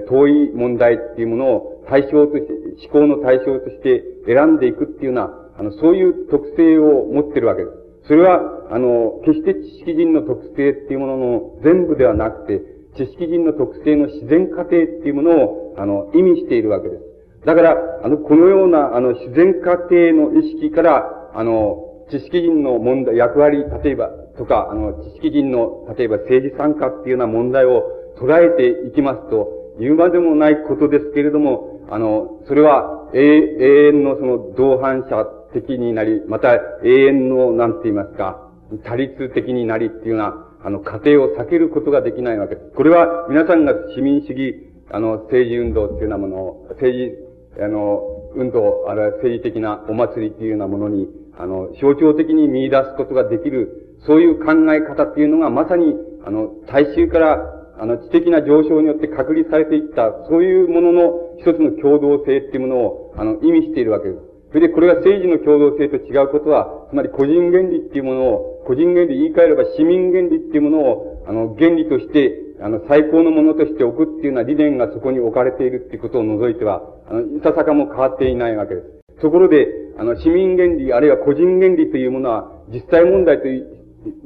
[0.09, 2.53] 遠い問題っていうものを対象として、
[2.93, 7.89] 思考の対象として選んでいくっていうような、あの、そういう特性を持ってるわけです。
[8.09, 12.63] それは、あの、決して知識人の特性っていうものの全部ではなくて、
[12.97, 17.03] 知識人の特性の自然過程っていうものを、あの、意味しているわけです。
[17.47, 27.85] だから、あの、このような、あの、自然過程の意識から、あの、知識人の問題、役割、例えば、とか、あの、知識人の、例えば政治参加っていうような問題を
[28.19, 36.55] 捉えていきますと、言うまでもないことですけれども、あの、それは永遠のその同伴者的になり、また
[36.85, 38.51] 永遠の、なんて言いますか、
[38.85, 42.71] 多律的になりっていうような、あの、過程を避けることができないわけです。
[42.77, 47.17] これは皆さんが市民主義、あの、政治運動っていうようなものを、政
[47.57, 48.03] 治、あの、
[48.35, 51.09] 運動、あるいは政治的なお祭りっていうようなものに、
[51.39, 64.21] あの、象徴的に見出すことができる、そういう考え方っていうのがまさに、あの、大衆から、あの、知的な上昇によって確立されていった、そういうものの一つの共同性っていうものを、あの、意味しているわけです。
[64.51, 79.21] それでこれが政治の共同性と違うことは、つまり個人原理っていうものを、個人原理言い換えれば市民原理っていうものを、あの、原理として、あの、最高のものとして置くっていうような理念がそこに置かれているっていうことを除いては、あの、いささかも変わっていないわけです。
[79.21, 79.69] ところで、
[79.99, 83.67] あの、市民原理、あるいは個人原理というものは、実際問題という、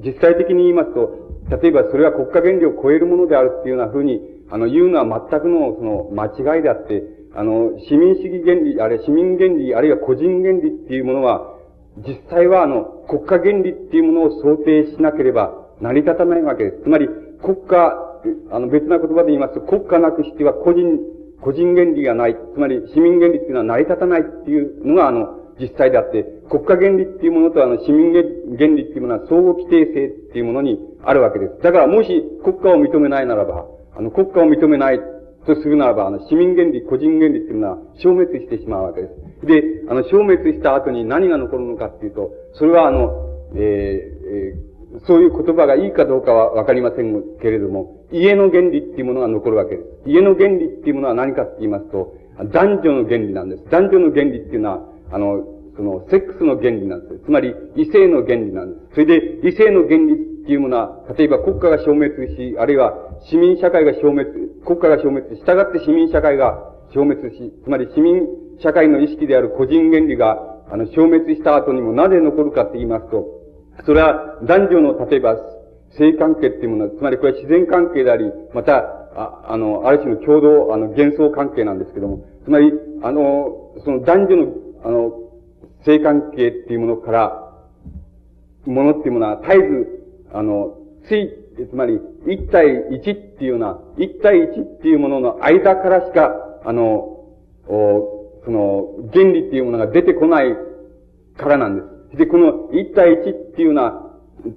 [0.05, 4.21] 実際的に言いますと、例えばそれは国家原理を超えるものであるっていうような風に、
[4.51, 7.03] あの、言うのは全くの、その、間違いであって、
[7.35, 11.57] あの、市民主義原理、あるいは市民原理、あるいは個人原理っていうものは、
[12.07, 16.83] 実際はあの、国家原理っていうものを想定しなければ成り立たないわけです。
[16.85, 17.09] つまり、
[17.43, 17.93] 国家、
[18.51, 21.01] あの、別な言葉で言いますと、国家なくしては個人、
[21.41, 22.37] 個人原理がない。
[22.55, 31.63] つまり、市民原理っていうのは成り立たないっていうのが、あの、実際であって、国家原理っていうものとあの、市民原理っていうものは相互規定性っていうものにあるわけです。
[31.63, 35.01] だから、もし国家を認めないならば、あの、国家を認めない
[35.47, 39.09] とするならば、あの、市民原理、個人原理っていうのは消滅してしまうわけで
[39.41, 39.47] す。
[39.47, 43.11] で、あの、消滅した後に何が残るのかっていうと、それはあの、
[43.55, 49.89] えー、えー、そういう言葉がいいかどうかはわかりませんけれども、家の原理っていうものが残るわけです。
[50.07, 52.15] 家の原理っていうものは何かって言いますと、
[52.53, 53.65] 男女の原理なんです。
[53.71, 55.45] 男女の原理っていうのは、あの、
[55.77, 57.25] その、セックスの原理なんです。
[57.25, 58.95] つまり、異性の原理なんです。
[58.95, 62.95] それで、異性の原理っていうものは、例えば国家が消滅し、あるいは
[63.31, 64.29] 市民社会が消滅、
[64.67, 66.59] 国家が消滅し、従って市民社会が
[66.93, 68.27] 消滅し、つまり市民
[68.61, 70.39] 社会の意識である個人原理が、
[70.71, 73.27] あの、消滅した後にもなぜ残るかって言いますと、
[73.87, 75.37] それは男女の、例えば、
[75.97, 78.25] 性関係っていうものは、つまりこれは自然関係であり、
[78.55, 78.79] また、
[79.15, 82.73] ああの、ある種の共同、あの、幻想関係なんですけども、つまり、
[83.03, 84.53] あの、その男女の、
[84.85, 85.13] あの、
[85.85, 87.53] 性関係っていうものから、
[88.65, 90.02] ものっていうものは絶えず、
[90.33, 90.77] あの、
[91.07, 91.31] つい、
[91.71, 96.33] つまり、一対一っていうような、一対一っていうものの間からしか、
[96.65, 97.19] あの、
[97.67, 100.57] その、原理っていうものが出てこない
[101.37, 102.17] からなんです。
[102.19, 104.09] で、この一対一っていうような、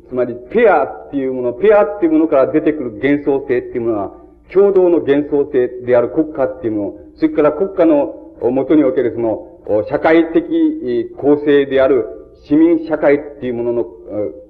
[0.09, 4.13] つまり、ペアっていうもの、ペアっていうものから出てくる幻想性っていうものは、
[4.51, 13.85] 共同の幻想性である国家っていうもの、それから国家の元におけるその、社会的構成である市民社会っていうものの、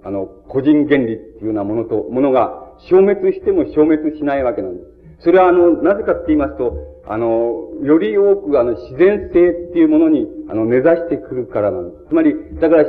[0.03, 4.95] あの、個人原理っていうようなものと、ものが消滅しても消滅しないわけなんです。
[5.19, 6.73] それはあの、なぜかって言いますと、
[7.07, 12.05] あの、より多くあの、自然性っていうものに、あの、目指してくるからなんです。
[12.09, 12.85] つまり、だから、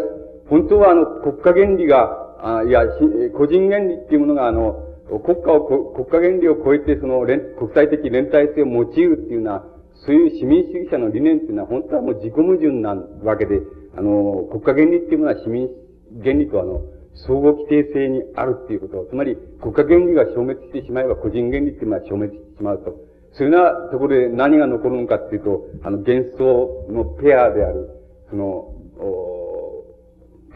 [0.48, 2.82] 本当はあの、国家原理が、あいや、
[3.36, 12.94] 個人原理っていうものがあの、国家を、国家原理を超えてその連、国際的連帯性を用いるっていうような、そういう市民主義者の理念っていうのは本当はもう自己矛盾な
[13.24, 13.60] わけで、
[13.96, 15.68] あの、国家原理っていうものは市民
[16.22, 16.82] 原理とあの、
[17.26, 19.06] 相互規定性にあるっていうこと。
[19.08, 22.94] つまり、国家原理が消滅してしまえば個人原理っていうのは消滅してしまうと。
[23.32, 27.90] そういうようなところで何が残るのかっていうと、あの、幻想のペアである、
[28.30, 28.72] その、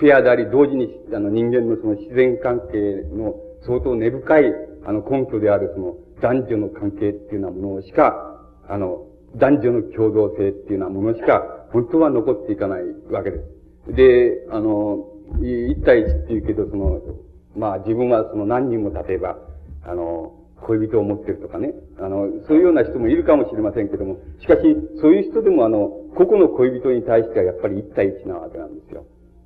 [0.00, 3.34] ペアであり、同時に、あの、人間のその自然関係の
[3.66, 4.44] 相当根深い、
[4.86, 13.38] あの、根拠である、その、男女の関係っていうようなものしか、あの、男女の共同性っていうようなものしか、本当は残っていかないわけで
[13.86, 13.94] す。
[13.94, 15.06] で、あの、
[15.40, 17.00] 一対一っていうけど、その、
[17.56, 19.38] まあ自分はその何人も例えば、
[19.84, 24.60] あの、恋人を持ってるとかね、あの、そういうような人もいるかもしれませんけども、しかし、
[25.00, 29.04] そういう人でもあの、個々の恋人に対してはやっぱり一対一なわけなんですよ。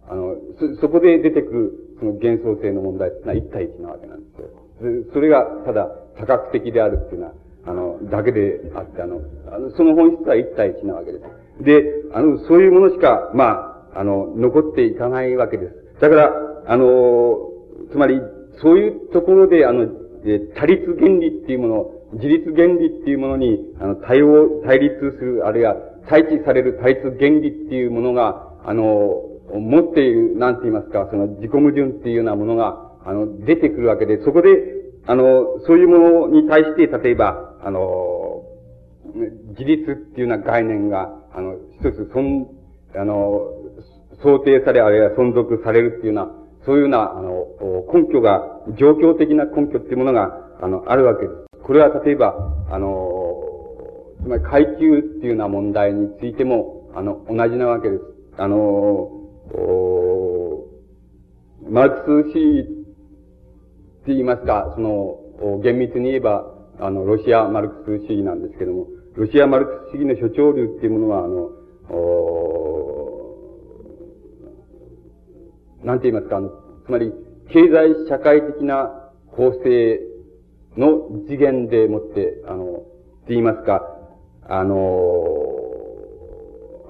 [0.09, 4.49] あの、そ、そこで出てくる、その幻想性の問題ってのは一対一なわけなんですよ。
[5.13, 5.87] それが、ただ、
[6.19, 7.33] 多角的であるっていうのは、
[7.67, 9.21] あの、だけであって、あの、
[9.51, 11.25] あのその本質は一対一なわけです。
[11.61, 16.01] で、あの、そういうものしか、まあ、あの、残っていかないわけです。
[16.01, 16.33] だから、
[16.67, 17.51] あの、
[17.93, 18.21] つまり、
[18.61, 19.89] そういうところで、あの、
[20.27, 25.77] え多律原理っていうもの、自立原理っていうものに、あの、対応、対立する、あるいは、
[26.09, 34.49] 対置される対立原理っていうものが、あの、持っている、なんて言いますか、その自己矛盾っていうようなものが、あの、出てくるわけで、そこで、
[35.07, 38.43] あの、そういうものに対して、例えば、あの、
[39.51, 42.47] 自立っていうような概念が、あの、一つ、そん、
[42.95, 43.51] あの、
[44.23, 46.33] 想定され、あるいは存続されるっていうような、
[46.65, 47.47] そういうような、あの、
[47.93, 50.31] 根拠が、状況的な根拠っていうものが、
[50.61, 51.35] あの、あるわけです。
[51.63, 53.35] これは例えば、あの、
[54.23, 58.03] つまり階級っていうような問題についても、あの、同じなわけです。
[58.39, 59.11] あの、
[61.69, 62.67] マルクス主義っ
[64.07, 66.47] て言いますか、その、厳密に言えば、
[66.79, 68.87] あの、ロシアマルクス主義なんですけども、
[69.17, 71.51] ロシアマルクス主義の諸潮流っていうものは、あの、
[75.85, 76.41] なんて言いますか、
[76.87, 77.13] つまり、
[77.49, 78.91] 経済社会的な
[79.37, 80.01] 構成
[80.77, 82.67] の次元でもって、あの、っ
[83.27, 83.83] て言いますか、
[84.49, 84.75] あの、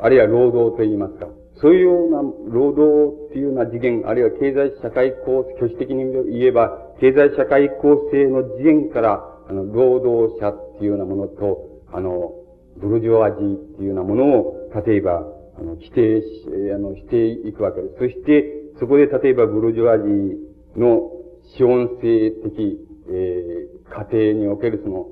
[0.00, 1.26] あるいは労働と言いますか、
[1.60, 12.34] そういうような労働っていうような次元、あるいは経済社会構成、挙手的に言えば、経済社会構成の次元から、あの、労働者っていうようなものと、あの、
[12.76, 15.24] ブルジョワジーっていうようなものを、例えば、
[15.56, 16.26] あの、否定し、
[16.74, 17.94] あの、していくわけです。
[17.98, 18.44] そして、
[18.80, 21.12] そこで例えばブルジョワジーの
[21.56, 25.06] 資本性的、えー、過程におけるその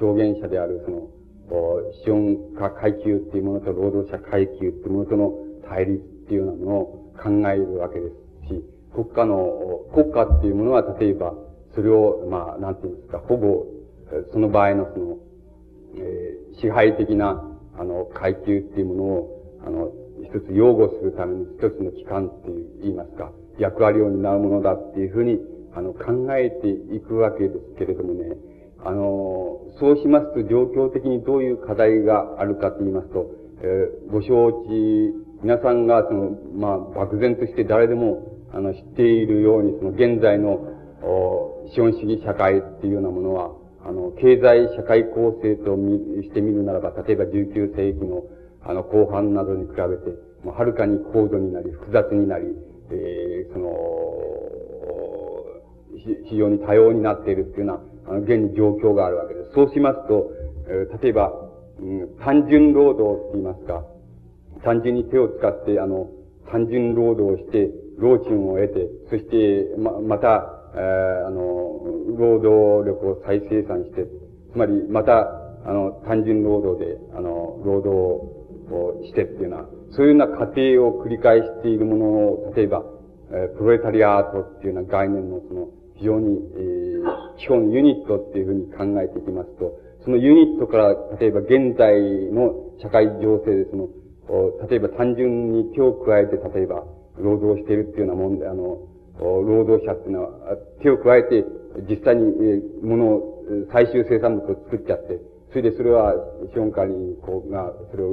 [0.00, 1.08] 表現者であるその、
[2.04, 5.32] 資本家階級っていうものと労働者階級っていうものとの
[5.68, 8.10] 対立っていうようなものを考えるわけで
[8.44, 11.32] すし、国家の、国家っていうものは例えば、
[11.74, 13.64] それを、まあ、なんていうんですか、ほぼ、
[14.32, 15.18] その場合のその、
[15.94, 17.42] えー、支配的な、
[17.78, 19.90] あの、階級っていうものを、あの、
[20.24, 25.38] 一つ擁護するための一つの機関っていう、言いますか、役割を担うものだっていうふうに、
[25.74, 28.36] あの、考えていくわけですけれどもね、
[28.84, 33.30] あの、そうしますと状況的にどういう課題があるかと言いますと、
[33.62, 40.72] えー、ご承知、皆さんがその、まあ、漠然として誰でも、あの、知っているように、その現在の、
[41.02, 43.55] お資本主義社会っていうようなものは、
[43.88, 48.24] あの、経済社会構成とみしてみるならば、例えば19世紀の、
[48.62, 50.10] あの、後半などに比べて、
[50.42, 52.46] もうはるかに高度になり、複雑になり、
[52.90, 53.70] えー、その、
[56.28, 59.52] 非常に多様になっているっていうような、あの、現に状況があるわけです。
[59.54, 60.32] そうしますと、
[60.68, 61.32] えー、例えば、
[61.78, 63.84] うん、単純労働って言いますか、
[64.64, 66.10] 単純に手を使って、あの、
[66.50, 71.80] 単純労働をして、労賃を得て、そして、ま、また、えー、あの、
[72.18, 74.06] 労働力を再生産して、
[74.52, 75.26] つまり、また、
[75.64, 77.92] あの、単純労働で、あの、労働
[78.72, 82.84] をしてっていうような、そういうような過程を繰り返しているものを、例えば、
[83.30, 92.00] えー、プロレタリアートっていうような概念のその、非常に、えー、基本ユニットっていうふうに考えていきますと、そのユニットから、例えば現在
[92.30, 92.52] の
[92.82, 93.88] 社会情勢でその、
[94.68, 96.84] 例えば単純に手を加えて、例えば、
[97.18, 98.78] 労働しているっていうようなもんで、あの、
[99.18, 100.30] 労働者っていうのは、
[100.82, 101.44] 手を加えて、
[101.88, 103.32] 実際に、えー、ものを、
[103.72, 106.14] 最終生産物を作っちゃって、それでそれは、
[106.52, 108.12] 資本家に、こう、が、それを、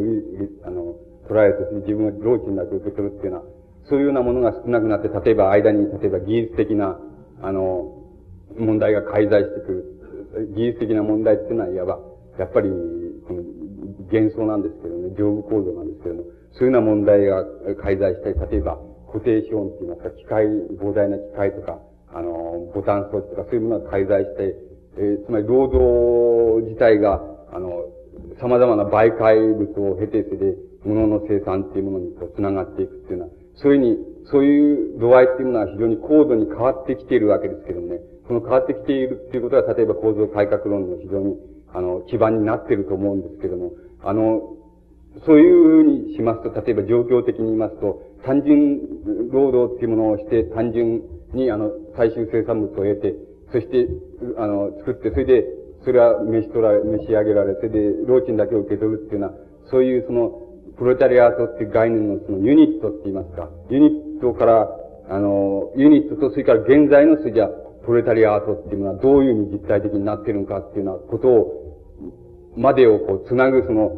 [0.64, 0.95] あの、
[1.28, 6.99] 捉えて、自分が労賃なく受け取るっていうような、そういうようなものが少なくなって、例えば間に、例えば技術的な、
[7.41, 7.99] あの、
[8.58, 9.89] 問題が介在してくる。
[10.56, 11.99] 技術的な問題っていうのは、いわば、
[12.39, 12.70] やっぱり、
[13.28, 13.43] この、
[14.12, 16.24] 幻想なんですけどね、上部構造なんですけども、
[16.54, 17.43] そういうような問題が
[17.82, 18.80] 介在したり、例えば、
[19.14, 20.45] 固定資本って言いますか、機械、
[20.82, 21.78] 膨大な機械とか、
[22.11, 24.55] あの、ボタン装置とか、そういうものが介在して、
[24.97, 27.22] えー、つまり労働自体が、
[27.53, 27.86] あの、
[28.41, 41.38] 様々な媒介物を経て、それで、物の生産っていうものにこう、繋がっていくっていうのは、そういうふうに、そういう度合いっていうものは非常に高度に変わってきているわけですけどもね、その変わってきているっていうことは、例えば構造改革論の非常に、
[41.72, 44.41] あの、基盤になっていると思うんですけども、あの、
[45.26, 51.01] そういうふうにしますと、例えば状況的に言いますと、単純労働っていうものをして、単純
[51.34, 53.15] に、あの、最終生産物を得て、
[53.51, 53.88] そして、
[54.38, 55.45] あの、作って、それで、
[55.84, 59.34] それは召し取られ、召し上げられ、それで、労賃だけを受け取るっていうのは、
[59.69, 60.39] そういうその、
[60.78, 64.69] プロレタリアートっていう概念のそのユニットって言いますか、ユニットから、
[65.09, 73.91] あの、ユニットと、それから現在のそれじゃ、プロレタリアートっていうのはどういうふうに実体的になってるのかっていうようなことを、までをこう、つなぐその、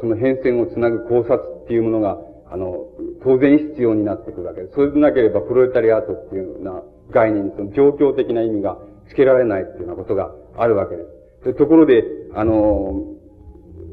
[0.00, 2.18] その変遷をつなぐ考察っていうものが、
[2.50, 2.86] あの、
[3.22, 4.74] 当然必要になってくるわけです。
[4.74, 8.78] そうでなければ、プロレタリアートっていうような概念にその状況的な意味が
[9.08, 11.02] 付けられないっていうようなことがあるわけで
[11.42, 11.46] す。
[11.46, 13.04] でところで、あの、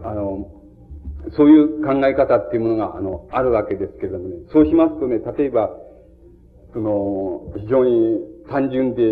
[0.03, 0.51] あの、
[1.35, 4.35] そういう考え方っていうものが、あの、あるわけですけれどもね。
[4.51, 5.69] そうしますとね、例えば、
[6.73, 9.03] その、非常に単純で、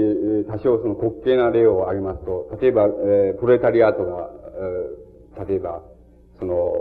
[0.50, 4.30] 多少その滑稽な例を挙げますと、例えば、えー、プロレタリアートが、
[5.38, 5.82] えー、例えば、
[6.40, 6.74] その、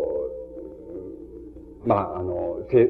[1.88, 2.84] まあ、あの、せえ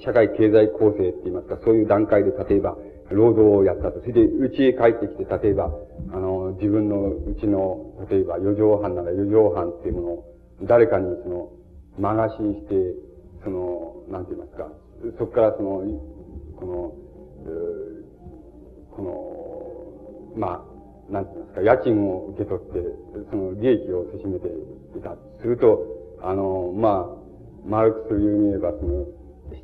[0.00, 2.74] ー、社会経済構成って言いますか、そういう段階で、例えば、
[3.10, 4.00] 労働をやったと。
[4.00, 5.70] それで、うちへ帰ってきて、例えば、
[6.10, 10.24] あの、自分のうちの、例えば、四畳半なら四畳半っていうものを、
[10.62, 11.50] 誰かにその、
[11.98, 12.94] 間貸しにして、
[13.44, 14.72] その、なんて言いますか、
[15.18, 15.82] そこからその、
[16.56, 16.94] この、
[18.96, 19.02] こ
[20.34, 22.80] の、まあ、なんて言いますか、家賃を受け取って、
[23.30, 24.48] その利益をせしめて
[24.96, 25.14] いた。
[25.42, 25.84] すると、
[26.22, 27.25] あの、まあ、
[27.66, 29.06] マルクス言うに言えば、その、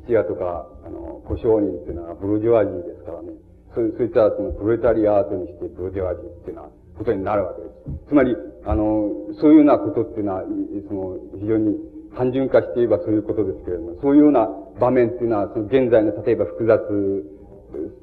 [0.03, 3.31] 質屋とか、あの、故障人っていうのはブルジョワジーですからね。
[3.75, 8.09] そうそういったそのプロレタリアートにしてブルジョワジーっていうのは、ことになるわけです。
[8.09, 8.35] つまり、
[8.65, 9.09] あの、
[9.41, 11.75] そういうようなことっていうのは、その、非常に
[12.15, 14.47] 単純化して言えばそういうことですけれども、そういうような
[14.79, 16.79] 場面っていうのは、その現在の例えば複雑、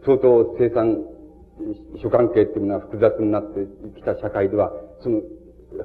[0.04, 1.06] 相当生産、
[2.02, 3.60] 諸関係っていうのは複雑になって
[3.96, 4.72] きた社会では、
[5.02, 5.20] その、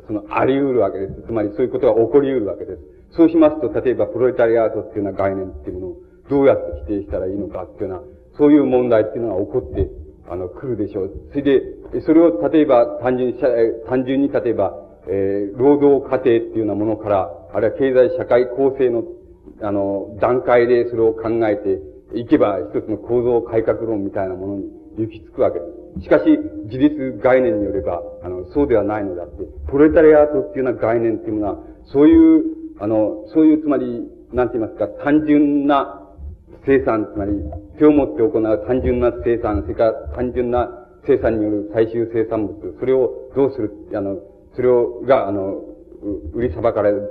[0.08, 1.22] その、あり得るわけです。
[1.28, 2.95] つまりそういうことが起こり得るわけです。
[3.16, 5.98] そうしますと、例えばプロレタリアートっていうような概念っていうものを
[6.30, 9.90] どうやって否定したらいいのかっていうような、そういう問題っていうのが起こって、
[10.28, 11.12] あの、来るでしょう。
[11.30, 13.40] それで、それを例えば単純に、
[13.88, 14.74] 単純に例えば、
[15.08, 19.04] えー、労働過程っていうようなものから、あるいは経済社会構成の、
[19.62, 21.80] あの、段階でそれを考えて
[22.20, 24.64] いけば、一つの構造改革論みたいなものに
[24.98, 25.66] 行き着くわけで
[26.00, 26.04] す。
[26.04, 26.26] しかし、
[26.66, 36.02] 自立概念によれば、あの、そうではないのであって、プロレタリアートっていうような概念っていうのは、そういう、あの、そういう、つまり、なんて言いますか、単純な
[36.66, 37.32] 生産、つまり、
[37.78, 40.70] 手を持って行う単純な生産、それから単純な
[41.08, 44.18] 生産による最終生産物、それをどうする、あの、
[44.56, 45.62] それを、が、あの、
[46.34, 47.02] 売りさばかれる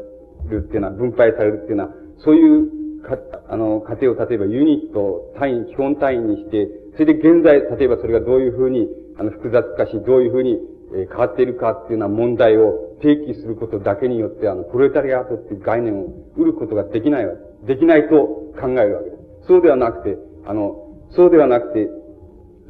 [0.46, 8.88] っていうのは、分配されるっていうのは、そういうか、あの、過程を例えばユニット、単位、基本単位にして、それで現在、例えばそれがどういうふうに、
[9.18, 10.58] あの、複雑化し、どういうふうに、
[10.95, 17.34] え変わっているかっていうような問題を提起することだけによって、あの、プロレタリアートっていう概念を売ることができないわ
[17.66, 17.74] け。
[17.74, 18.16] できないと
[18.61, 19.49] 考えるわけです。
[19.49, 20.16] そうではなくて、
[20.47, 20.76] あの、
[21.11, 21.88] そうではなくて、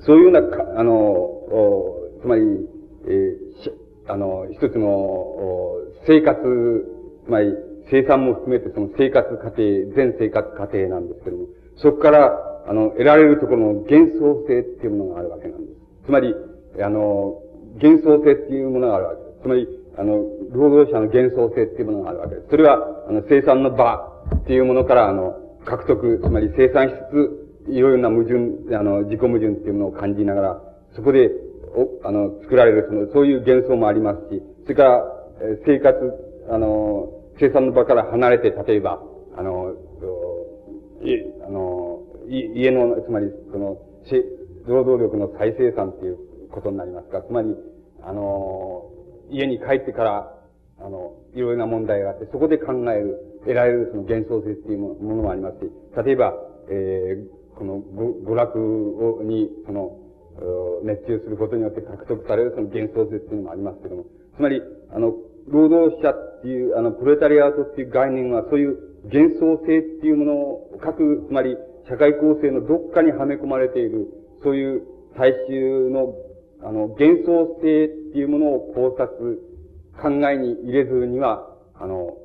[0.00, 0.40] そういうような、
[0.78, 1.30] あの、
[2.22, 2.42] つまり、
[3.06, 6.40] えー、あの、一つの、生活、
[7.26, 7.52] つまり、
[7.90, 9.56] 生産も含めてその生活過程、
[9.94, 11.46] 全生活過程なんですけども、
[11.76, 12.32] そこから、
[12.66, 16.06] あの、得られるところの幻想性っていうものがあるわけなんです。
[16.06, 16.34] つまり、
[16.80, 17.42] あの、
[17.74, 19.42] 幻想性っていうものがあるわけです。
[19.42, 22.48] つまり、あの、労働者の幻想性っていうものがあるわけです。
[22.50, 24.12] それは、あの、生産の場
[24.42, 30.62] っていうものから、あの、獲得、つまり生産しつつ、いろいろな矛盾、あの、自己矛盾っていうものを感じながら、
[30.94, 31.30] そこで、
[31.74, 35.04] お、あの、作られる、その、そういう幻想もありますし、それから、
[35.42, 35.96] え生活、
[36.50, 37.08] あの、
[37.38, 39.02] 生産の場から離れて、例えば、
[39.36, 39.74] あの、
[41.02, 41.14] い、
[41.46, 43.78] あの、い家の、つまり、その、
[44.66, 46.18] 労働力の再生産っていう
[46.54, 47.20] ことになりますか。
[47.22, 47.54] つまり、
[48.02, 48.90] あの、
[49.30, 50.34] 家に帰ってから、
[50.78, 55.70] あの、いろいろな問題があって、そこで考える、得られるその幻想性っていうものもありますし、
[56.04, 56.34] 例えば、
[56.70, 59.98] えー、この娯楽を、に、その、
[60.82, 64.04] 熱中することによって獲得されるその幻想性っていうのもありますけども、
[64.36, 65.14] つまり、あの、
[65.48, 71.56] 労働者っていう、あの、プロレタリアートっていう概念は、そういう幻想性っていうものを、各、つまり、
[71.88, 74.08] 社会構成のどっかにはめ込まれている、
[74.42, 74.82] そういう
[75.16, 76.14] 大衆の、
[76.64, 79.40] あの、幻想性っていうものを考察、
[80.00, 82.16] 考えに入れずには、あの、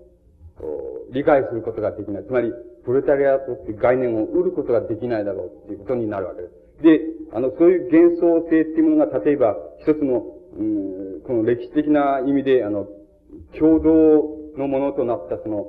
[1.11, 2.25] 理解することができない。
[2.25, 2.51] つまり、
[2.85, 6.83] プレタリアートって概念を売ることができないだろうっていうことになるわけです。
[6.83, 7.01] で、
[7.33, 10.25] あの、そういう幻想性っていうものが、例えば、一つの、
[10.57, 12.87] うん、この歴史的な意味で、あの、
[13.59, 15.67] 共同のものとなったその、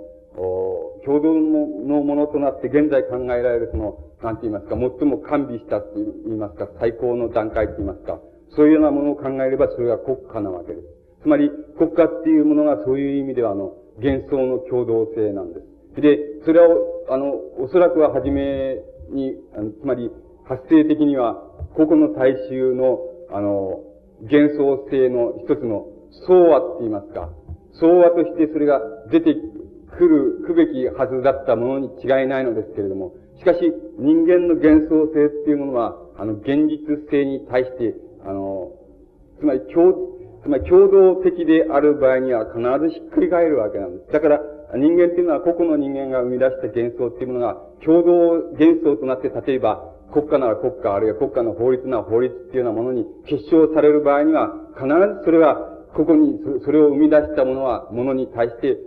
[1.05, 5.95] 共同のものとなって現在考えられるその、なんて言いますか、最も完備したって
[6.27, 8.21] 言いますか、最高の段階って言いますか、
[8.57, 10.87] そういうようなものを考えればそれが国家なわけです。
[11.23, 15.61] つまり、国家っていうものがそういう意味では、あの、幻想の共同性なんで
[15.95, 16.01] す。
[16.01, 18.79] で、それを、あの、おそらくは初め
[19.11, 20.11] に、あのつまり、
[20.45, 21.35] 発生的には、
[21.77, 23.83] 個々の大衆の、あの、
[24.23, 25.87] 幻想性の一つの
[26.27, 27.31] 相和って言いますか、
[27.79, 28.81] 相和としてそれが
[29.11, 33.61] 出てくる、くべきはずだったものに違いないのですけれども、しかし
[33.99, 37.95] 人間の幻想性っていうものは、あの、現実性に対して、
[38.25, 38.73] あの、
[39.39, 39.93] つまり共、
[40.43, 44.13] つまり共同的である場合には必ずひっくり返るわけなんです。
[44.13, 44.41] だから、
[44.75, 47.55] 人間っていうのは個々の人間が生み出した幻想っていうものが
[47.85, 58.79] 共同幻想となって、例えば国家なら国家、あるいは国家の法律なら法律っていうようなものに結晶される場合には、必ずそれはここに、それを生み出したものは、ものに対して、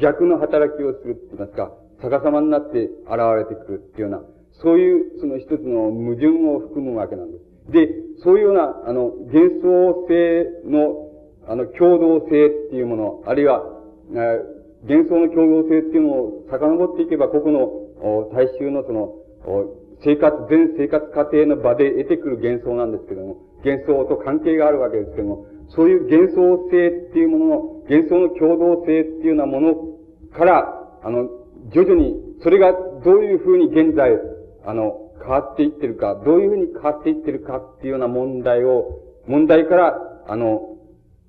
[0.00, 1.72] 逆の働きをするって言いますか、
[2.02, 4.22] 逆さまになって現れてくるっていうような、
[4.62, 7.47] そういう、その一つの矛盾を含むわけなんです。
[7.68, 7.88] で、
[8.22, 11.08] そういうような、あの、幻想性の、
[11.46, 13.64] あの、共同性っていうもの、あるいは、
[14.10, 19.14] 幻想の共同性っていうのを遡っていけば、ここの、大衆のその、
[20.04, 27.56] 生活、全生活過程の場で得てくる幻想なんですけども、幻想と関係があるわけですけども、そういう幻想性っていうものの、
[27.90, 29.74] 幻想の共同性っていうようなもの
[30.32, 31.28] から、あの、
[31.70, 32.72] 徐々に、それが
[33.04, 34.12] どういうふうに現在、
[34.64, 40.76] あの、変わっていってるか、どういうふうに変わっていってるかっていうような問題を、問題から、あの、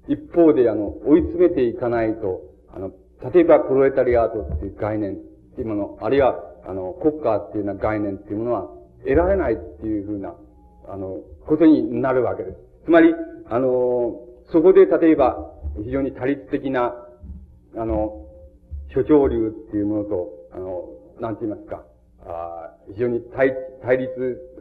[0.08, 2.42] 一方で、あの、追い詰めていかないと、
[2.74, 2.92] あの、
[3.34, 5.16] 例えばプロレタリアートっていう概念っ
[5.56, 6.36] ていうもの、あるいは、
[6.66, 8.70] あの、国家っていうような概念っていうものは
[9.04, 10.36] 得られないっていうふうな、
[10.88, 12.58] あの、ことになるわけです。
[12.86, 13.14] つまり、
[13.50, 14.22] あの、
[14.52, 15.52] そこで例えば、
[15.84, 16.96] 非常に多律的な、
[17.76, 18.26] あの、
[18.94, 20.86] 諸潮流っていうものと、あの、
[21.20, 21.84] なんて言いますか、
[22.26, 24.10] あ非常に対対立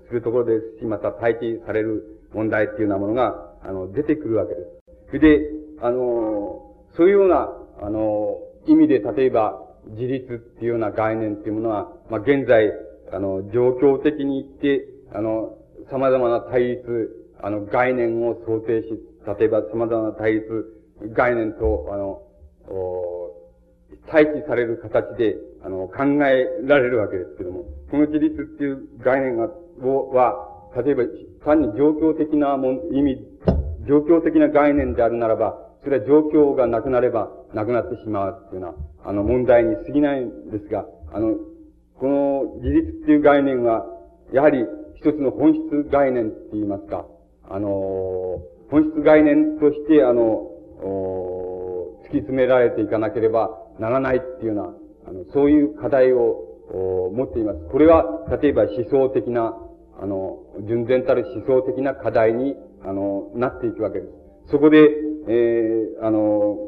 [0.08, 4.66] するところですし、また対峙される問題っていうようなものが、あの、出てくるわけです。
[5.08, 5.50] それで、
[5.80, 7.48] あの、そういうような、
[7.80, 12.72] あの、意味で、例えば、自立っていうような概念っていうものは、まあ、現在、
[13.12, 15.56] あの、状況的に言って、あの、
[15.90, 18.88] 様々な対立、あの、概念を想定し、
[19.38, 20.78] 例えば様々な対立
[21.12, 22.22] 概念と、あの、
[24.10, 29.48] 対峙される形で、あの、考えられるわけですけども、この自立っていう概念が、
[29.82, 31.04] をは、例えば、
[31.44, 33.26] 単に状況的なもん意味、
[33.88, 41.36] 状況的な概念であるならば、それは状況がなくなればなくなってしまうっていうような、あの問題に過ぎないんですが、あの、
[41.98, 43.86] この自立っていう概念は、
[44.32, 44.64] やはり
[44.96, 47.06] 一つの本質概念って言いますか、
[47.48, 48.40] あの、
[48.70, 50.50] 本質概念として、あの、
[52.04, 54.74] 突き詰められていかなければならないっていうような、
[55.08, 57.60] あの、そういう課題を持っています。
[57.70, 59.56] これは、例えば思想的な、
[60.00, 64.12] あの、純然たる思想的な課題に、あの、なっていくわけです。
[64.50, 64.88] そこで、
[65.28, 66.58] えー、あの、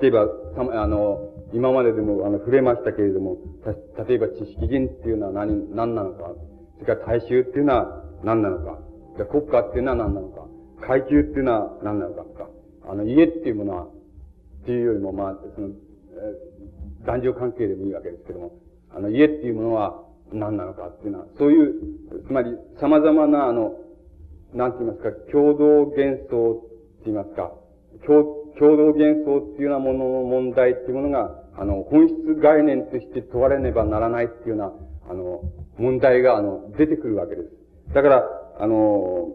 [0.00, 0.26] 例えば、
[0.56, 3.38] あの、今まででも、あの、触れましたけれども、
[4.08, 6.32] 例えば知識人っていうのは何、何なのか、
[6.74, 8.78] それから大衆っていうのは何なのか、
[9.16, 10.46] じゃ国家っていうのは何なのか、
[10.86, 12.48] 階級っていうのは何なのかとか、
[12.88, 16.53] あの、家っていうものは、っていうよりも、まあ、その、えー、
[17.04, 18.52] 男女関係でもいいわけですけども、
[18.90, 20.02] あの、家っていうものは
[20.32, 21.74] 何なのかっていうのは、そういう、
[22.26, 22.50] つまり
[22.80, 23.74] 様々な、あの、
[24.54, 27.52] なんて言いますか、共同幻想って言いますか、
[28.06, 28.24] 共、
[28.58, 34.72] 共同幻想っていうようなものの問題っていうものが、あの、本質概念として問われねばならないっていうような、
[35.10, 35.42] あの、
[35.78, 37.48] 問題が、あの、出てくるわけです。
[37.94, 38.24] だから、
[38.58, 39.28] あの、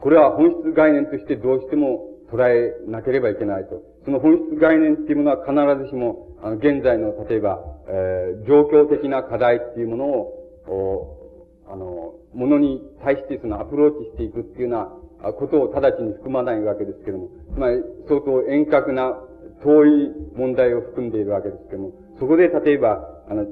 [0.00, 3.82] これは本質概念としてどうしても捉えなければいけないと。
[4.04, 11.18] その本質概念っていうものは必ずしも、あの、現在の、例えば、えー、状況的な課題っていうものを、
[11.70, 19.18] あの、ものに対してそのアプローチしていくっていうようなことを直ちに含まないわけですけども、つまり相当遠隔な
[19.62, 23.46] 遠い問題を含んでいるわけですけども、そこで例えば、あの、え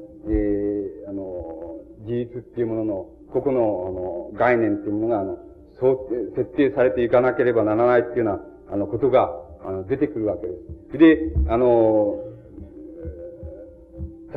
[1.07, 5.39] ー、あの、事実っていうものの、個々の、あの、概念っていうものが、あの、
[5.81, 8.33] そう、設定されていかなければならないっていうよ
[8.67, 9.31] うな、あの、ことが、
[9.65, 10.53] あの、出てくるわけで
[10.93, 10.99] す。
[10.99, 12.23] で、あの、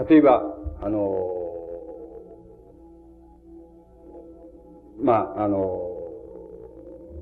[0.07, 0.43] 例えば、
[0.81, 1.35] あの、
[5.01, 5.89] まあ、あの、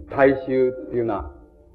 [0.10, 1.32] 大衆っていうような、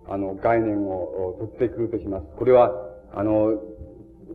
[0.09, 2.26] あの、概念を取ってくるとします。
[2.36, 2.70] これは、
[3.14, 3.61] あの、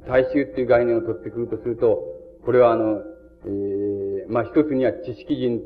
[0.07, 2.03] 大衆っていう概念を取ってくるとすると、
[2.45, 3.01] これはあの、
[3.45, 5.61] えー、まあ、一つには知識人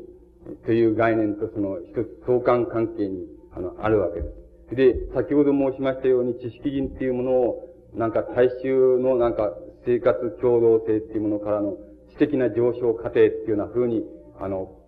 [0.66, 4.28] という概念とその一つ相関関係に、あの、あるわけで
[4.70, 4.76] す。
[4.76, 9.52] で、先ほど申しましたように知識人っていうものを、なんか大衆のなんか
[9.84, 11.76] 生活共同性っていうものからの
[12.12, 14.02] 知的な上昇過程っていうような風に、
[14.40, 14.78] あの、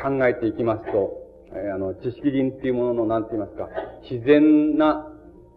[0.00, 3.68] 考えていきますと、えー、あの、知識人っていうものの、なんて言いますか、
[4.10, 5.08] 自然な、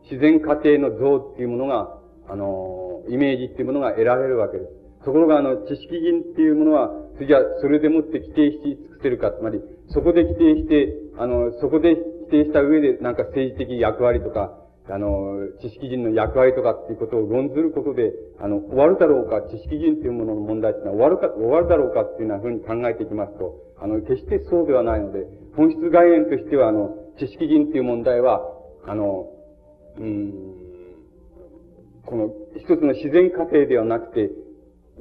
[0.09, 4.71] 自然過程の像っていうものが、あの、イメージっていうものが得られるわけです。
[5.05, 14.57] ところが、あの、知識人っていうものは、じゃあ、それでもって規定し尽くせるか、つまり、そこで規定して、あの、そこで規定した上で、なんか政治的役割とか、
[14.89, 28.41] あの、知識人の役割とかっていうことを論ずることで、あの、終わるだろうか、知識人っていうものの問題っていうのは終わるか、終わるだろうかっていうようなふうに考えていきますと、あの、決してそうではないので、本質概念としては、あの、知識人っていう問題は、
[28.85, 29.27] あの、
[29.99, 30.33] うん、
[32.05, 34.31] この一つの自然過程ではなくて、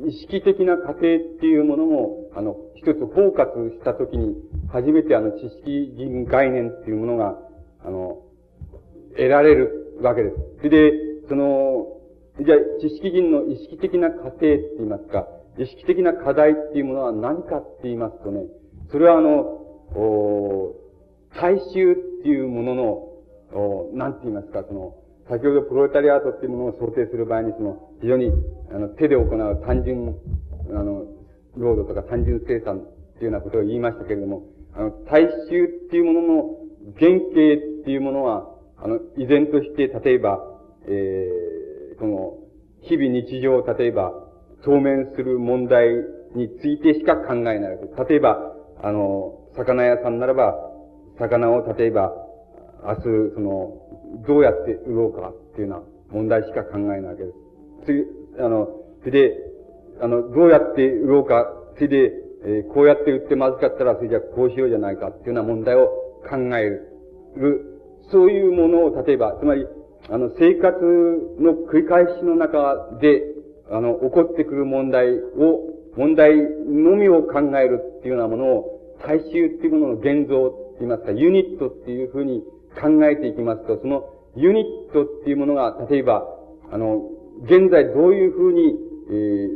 [0.04, 1.02] 意識的な過程っ
[1.40, 4.34] ていうものも、あの、一つ包括したときに、
[4.68, 7.38] 初めてあの、知識人概念っていうものが、
[7.84, 8.25] あの、
[9.16, 10.36] 得られるわけです。
[10.58, 10.92] それで、
[11.28, 11.86] その、
[12.38, 15.26] じゃあ、知識人の意識的な過程って言いますか、
[15.58, 18.44] 意識的な課題っていうものは何かって言いますとね、
[18.90, 19.62] それはあの、
[21.40, 22.84] 大衆っていうものの、
[23.52, 24.96] おなんて言いますか、その、
[25.28, 28.30] 先ほどプロレタリアートっていうものを想定する場合に、その、非常に、
[28.70, 30.14] あの、手で行う単純、
[30.70, 31.06] あの、
[31.56, 34.42] 労働とか単純生産っていうようなことを言いましたけれども、
[34.74, 36.56] あの、大衆っていうものの
[36.98, 37.32] 原型っ
[37.84, 40.38] ていうものは、あの、依然として、例えば、
[40.86, 42.38] えー、この、
[42.82, 44.12] 日々日常、例えば、
[44.64, 45.88] 当面する問題
[46.34, 47.60] についてしか考えない
[48.08, 50.54] 例えば、あの、魚屋さんならば、
[51.18, 52.12] 魚を例えば、
[52.84, 53.02] 明日、
[53.34, 53.72] その、
[54.26, 57.34] どうやって売ろうかっていうような問題しか考えないわけです。
[57.86, 58.04] 次、
[58.38, 58.68] あの、
[59.00, 59.36] それで、
[60.00, 62.12] あの、どうやって売ろうか、それで、
[62.44, 65.86] えー、こうやって売ってまずかったら、それじゃこうしようじゃないかっていうような問題を
[66.28, 66.64] 考え
[67.36, 67.75] る。
[68.10, 69.66] そういうものを、例えば、つまり、
[70.08, 70.76] あの、生活
[71.40, 73.22] の繰り返しの中で、
[73.70, 82.42] あの、起こってくる問題を、問題のみを考えるっていうようなものを、大衆っていうものの現像って言いますか、ユニットっていうふうに
[82.80, 86.26] 考えていきますと、そのユニットっていうものが、例えば、
[86.70, 87.10] あの、
[87.44, 88.76] 現在どういうふうに、
[89.08, 89.12] え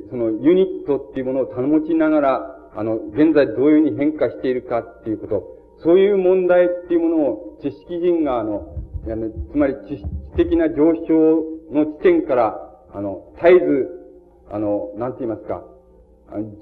[0.07, 8.67] ー、そのユニットっていうものを保ちながら、あの、現在どういうふうに変化しているかっていうこと、そういう問題っていうものを知識人が、あの、
[9.53, 10.05] つまり知識
[10.37, 12.57] 的な上昇の地点から、
[12.93, 14.01] あの、絶えず、
[14.51, 15.65] あの、なんて言いますか、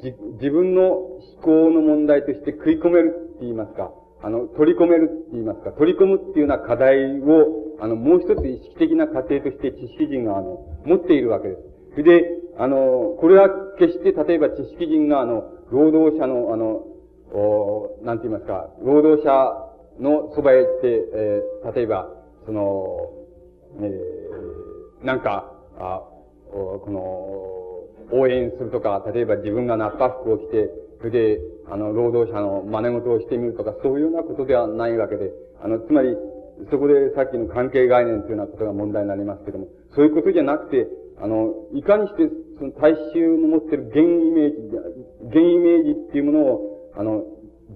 [0.03, 3.93] じ自分の思考の問題として食い込めるって言いますか、
[4.23, 11.63] あの、取り込めるって言いますか、取り込むっていうような課題を、あの、もう一つ意識的な過程として知識人が、あの、持っているわけです。
[11.93, 16.85] それで、あの、これは決して、例えば知識人が、あの、労働者の、あの、
[17.33, 19.69] おなんて言いますか、労働者
[20.01, 22.09] のそばへ行って、えー、例えば、
[22.47, 23.11] その、
[23.81, 26.03] えー、なんか、あ
[26.53, 35.31] おこの、応援するとか、例えば自分がナッパ服を着て、それで、あの、労働者の真似事をしてみるとか、そういうようなことではないわけで、
[35.63, 36.17] あの、つまり、
[36.71, 40.89] そこでさっきの関係概念というようなことが問題になりますけども、そういうことじゃなくて、
[41.21, 44.57] あの、いかにして、その大衆の持ってる原イメージ、
[45.31, 47.23] 原イメージっていうものを、あの、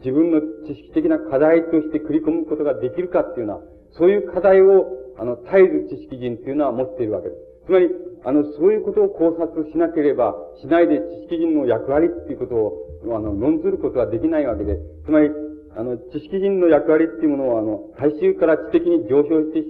[0.04, 7.66] 自分の知識的な課題として繰り込むことができるかっていうような、そういう課題を、あの、絶えず知識人っていうのは持っているわけです。
[7.66, 7.88] つまり、
[8.24, 15.30] あの、そういうことを考察しなければ、しないで知識人の役割っていうことを、あの、論ずることはできないわけで、つまり、
[15.76, 19.62] あの、知識人の役割っていうものは、あの、大衆から知的に上昇して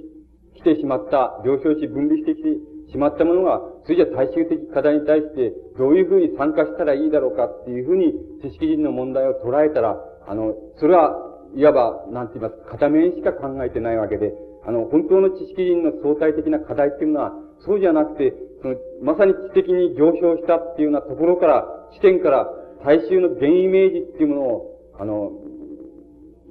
[0.57, 2.48] きてしまった、上昇し分離してきて
[2.93, 8.12] しまったものが、それじゃ大衆的課題に対して、どういうふうに参加したらいいだろうかっていうふうに、
[8.43, 9.97] 知識人の問題を捉えたら、
[10.28, 11.16] あの、それは、
[11.55, 14.32] いわば、なんて言いますか、片面しか考えてないわけで、
[14.64, 17.32] あの、本当の知識人の相対的な課題っていうのは、
[17.64, 22.49] そうじゃなくて、その、まさに知的に上昇したっていうようなところから、視点から、
[22.84, 25.32] 大衆の原イメージっていうものを、あの、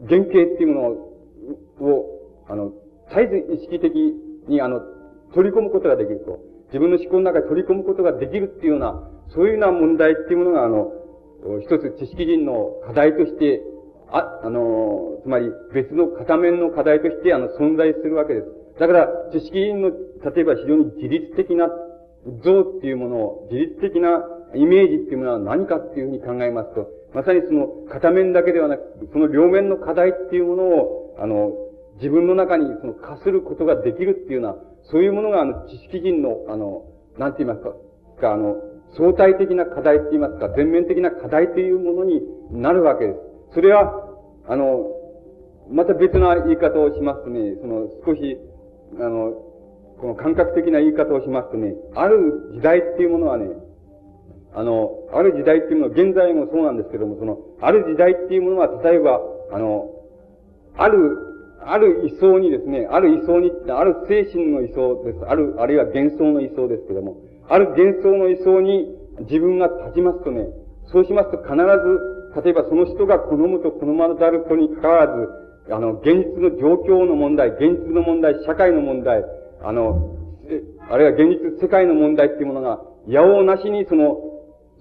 [0.07, 0.81] 原型っていうも
[1.79, 2.73] のを、あの、
[3.09, 3.93] 絶えず意識的
[4.47, 4.81] に、あの、
[5.34, 6.39] 取り込むことができると。
[6.67, 10.91] 自分の思考の中に取り込むことができるっていうような、そういうような問題っていうものが、あの、
[11.61, 13.61] 一つ知識人の課題として、
[14.11, 18.47] あ、あの、つまり別の片面の課題として、あの、存在するわけです。
[18.79, 21.69] だから、知識人の、例えば非常に自律的な
[22.43, 24.23] 像っていうものを、自律的な
[24.53, 31.51] イメージっていうものは何かっていうふうに考えますと、まさにその片面だけではなく、その両面の課題っていうものを、あの、
[31.95, 36.86] 自分の中にその課することができるっていうような、そういうものがあの、知識人の、あの、
[37.17, 37.61] なんて言います
[38.19, 38.57] か、あの、
[38.97, 42.21] 相対的な課題って言いますか、全面的な課題というものに
[42.51, 43.19] なるわけです。
[43.53, 43.93] それは、
[44.47, 44.88] あの、
[45.69, 48.38] また別な言い方をしますとね、その少し、
[48.99, 49.32] あの、
[49.99, 53.47] この感覚的な言い方をしますとね、ある時代っていうものはね、
[54.53, 59.21] あの、ある時代っていうものは、現在もそうなんですけども、その、ある時代っていうものは、例えば、
[59.51, 59.89] あの、
[60.75, 61.17] ある、
[61.66, 65.26] ある位相にですね、ある位相に、ある精神の位相です。
[65.28, 68.88] ある、あるいは幻想の位相ですけども、ある幻想の位相に
[69.22, 70.47] 自分が立ちますとね、
[70.91, 75.30] そうしますと必ず、例えばその人が好むと好まざるとにかかわらず、
[75.70, 79.24] あの、現実の状況の問題、現実の問題、社会の問題、
[79.64, 80.16] あの、
[80.89, 84.18] あるいは現実世界の問題っていうものが、やおなしにその、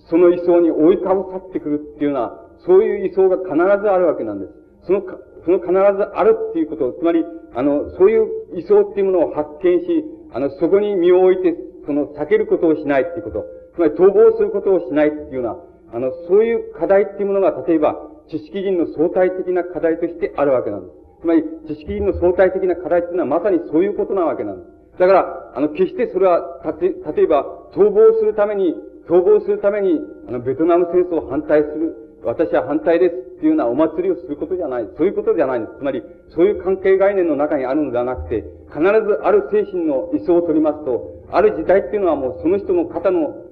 [0.09, 2.33] その位相に追いかぶさってくるっていうような、
[2.67, 4.53] そういう位相が必ずあるわけなんです。
[4.87, 5.03] その、
[5.45, 7.25] その必ずあるっていうこと、つまり、
[7.55, 13.45] あの、そういう位相っていうものを発見し、あの、そこに身を置いて、その、避けることをしないっていうこと。
[13.75, 15.57] つまり、逃亡することをしないっていうような、
[15.93, 17.97] あの、そういう課題っていうものが、例えば、
[18.31, 20.93] 知識人の相対的な課題としてあるわけなんです。
[21.23, 24.99] つまり、知識人の相対的な課題っていうのはまさにそういうことなわけなんです。
[25.01, 28.75] だから、あの、決してそれは、たて、例えば、逃亡するために、
[29.09, 34.89] 逃亡するために、あの、ベトナム戦争を反対する、私は反対ですっていうようなお祭りをすることじゃない。
[34.97, 35.61] そういうことじゃない。
[35.79, 36.03] つまり、
[36.35, 43.47] そういう関係概念の中にあるのではなくて、必ずある精神の位相を取りますと、ある時代っていうのはもうその人の肩の、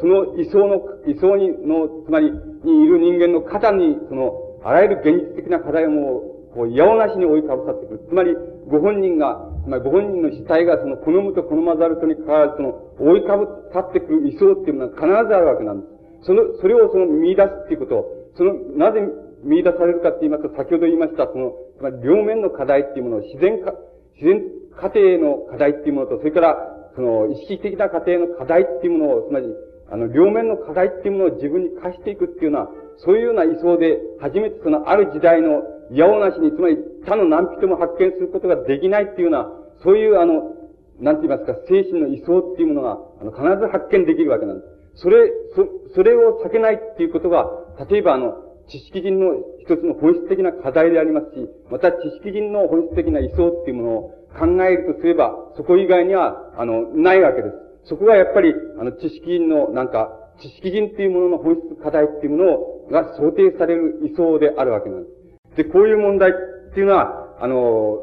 [0.00, 2.32] その位相の、位相に、の、つまり、
[2.64, 6.22] にいる人間の肩に、その、あらゆる現実的な課題をも、
[6.54, 8.00] こう、やおなしに追いかぶさってくる。
[8.08, 8.34] つまり、
[8.68, 15.93] ご本人が、つまりご本人の主体がその好むと好まざるとにかかわらず、その追いかぶさってくる理想っていうのは必ずあるわけなんです。
[16.24, 18.06] その、それをその見出すっていうこと、
[18.36, 19.00] その、なぜ
[19.44, 23.74] 見出されるかって言いますと、先ほど言いました、その、つまり両面の課題っていうものを自然か、
[24.20, 24.42] 自然
[24.76, 26.56] 過程の課題っていうものと、それから、
[26.96, 29.46] その、意識的な過程の課題っていうものを、つまり、
[29.90, 39.52] あの、両面の課題っていうものを自分に課していくっていうのは、そういうような位相で、初めてそのある時代の、いやおなしに、つまり他の何人も発見することができないっていうような、
[39.82, 40.54] そういうあの、
[41.00, 44.73] なんて言いますか、精神の位相っていうものが、あの、必ず発見できるわけなんです。
[44.94, 47.46] それ、そ、それを避けないっていうことが、
[47.90, 48.34] 例えばあの、
[48.68, 57.88] 知識人の一つの本質的な課題でありますし、また知識人の本質的な位相っていうものを、考えるとすれば、そこ以外には、あの、ないわけです。
[57.88, 65.08] そこがやっぱり、あの、知識人の、なんか、知識人っていうものの本質課題っていうものをが想定される位相であるわけなんで
[65.54, 65.56] す。
[65.58, 66.34] で、こういう問題っ
[66.74, 68.02] ていうのは、あの、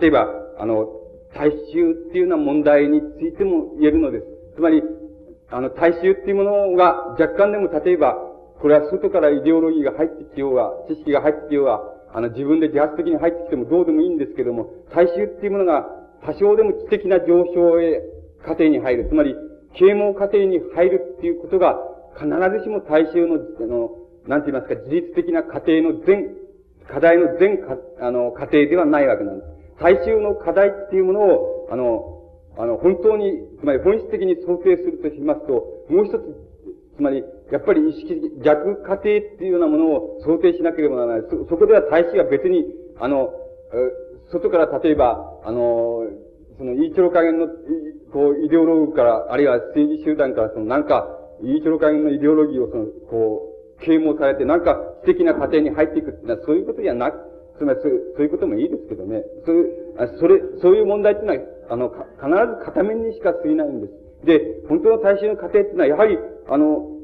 [0.00, 0.86] 例えば、あの、
[1.34, 4.26] 大衆っていうような問題についても言えるのです。
[4.54, 4.82] つまり、
[5.50, 8.16] あの、大衆っていうものが若干でも例えば、
[8.60, 11.80] これは外からイデオロギーが入ってきようが、知識が入ってきようが、
[12.12, 15.86] あの、自分で自発的に入ってきてもどうでもいいんですけども、大衆っていうものが
[16.24, 18.02] 多少でも知的な上昇へ、
[18.44, 19.08] 過程に入る。
[19.08, 19.34] つまり、
[19.74, 21.76] 啓蒙過程に入るっていうことが、
[22.16, 22.26] 必
[22.58, 23.90] ずしも大衆の、あの、
[24.26, 26.34] なんて言いますか、自律的な過程の全、
[26.90, 27.60] 課題の全、
[28.00, 29.48] あの、過程ではないわけなんです。
[29.80, 32.17] 大衆の課題っていうものを、あの、
[32.58, 36.22] あの、本当に、つまり本質的に想定するとしますと、もう一つ、
[36.96, 39.02] つまり、やっぱり意識的、逆過程っ
[39.38, 41.30] ていうようなものを想定しなければならない。
[41.30, 42.66] そ、そこでは大使が別に、
[42.98, 43.30] あの、
[44.32, 46.02] 外から例えば、あの、
[46.58, 47.46] その、イーチョロ加減の、
[48.12, 51.06] こう、イデオログから、あるいは政治集団から、その、なんか、
[51.40, 57.18] イーチョロ加減のイデオロギーを、その、こう、啓蒙されて、なんか、素敵な過程に入っていくっていうのは、そういうことじゃなく、
[57.58, 59.24] つまりそうそういうこともいいですけどね。
[59.46, 61.40] そういう、あそれ、そういう問題っていうのは、
[61.70, 61.98] あの、必
[62.58, 64.26] ず片面にしか過ぎないんです。
[64.26, 66.98] で、本当の大衆の過程っていうのは、やはり、あの、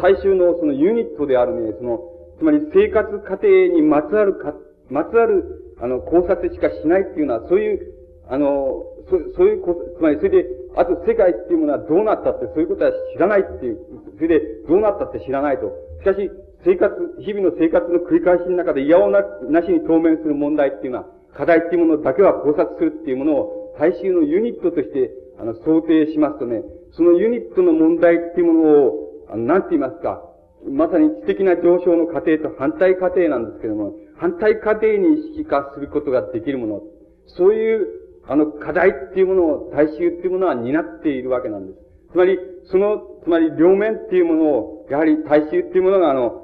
[0.00, 2.00] 大衆のそのユニットであるね、その、
[2.38, 4.54] つまり生活過程にまつわるか、
[4.90, 7.94] まつわる、あの、考察しかしないっていうのは、そういう、
[8.28, 10.46] あの、そそういうこつまりそれで、
[10.76, 13.78] あと世界っていうものはどうなったって、そういうことは知らないっていう、
[14.16, 15.72] それでどうなったって知らないと。
[16.00, 16.30] しかし、
[16.64, 26.62] 生活、日々の生活の繰り返しの中で、いやおな、なしに当面する問題っていうのは、課題っていうものだけは考察するっていうものを、大衆のユニットとして、あの、想定しますとね、
[26.92, 30.22] そのユニットの問題っていうものを、あの、なんて言いますか、
[30.70, 36.82] まさに知的な上昇の過程と反対過程なんですけども、反対過程に意識化することができるもの、
[37.26, 37.86] そういう、
[38.28, 41.78] あの、課題っていうものを、大衆っていうものは担っているわけなんです。
[42.12, 46.42] つまり、その、つまり両面っていうものを、やはり大衆っていうものが、あの、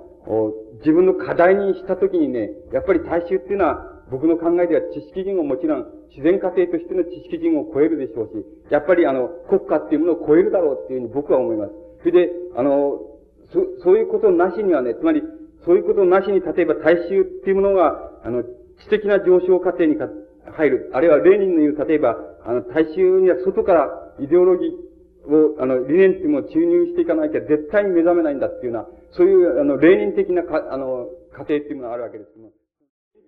[0.81, 11.73] 自分の課題にしたときにね、やっぱり大衆っていうのは、僕の考えでは知識人をもちろん自然過程としての知識人を超えるでしょうし、やっぱりあの、国家っていうものを超えるだろうっていうふうに僕は思います。
[12.01, 13.01] それで、あの、
[13.53, 15.23] そ、そういうことなしにはね、つまり、
[15.65, 20.09] そういうことなしに、例えば大衆っていうものが、あの、知的な上昇過程にか
[20.57, 20.91] 入る。
[20.95, 32.53] あるいは、レーニンの言う、例えば、あの、大衆には外からイデオロギーを、あの、理念っていうものを注入していかなきゃ絶対に目覚めないんだっていうような、そういう、あの、レーニン的なか、あの、過程っていうものがあるわけですけども。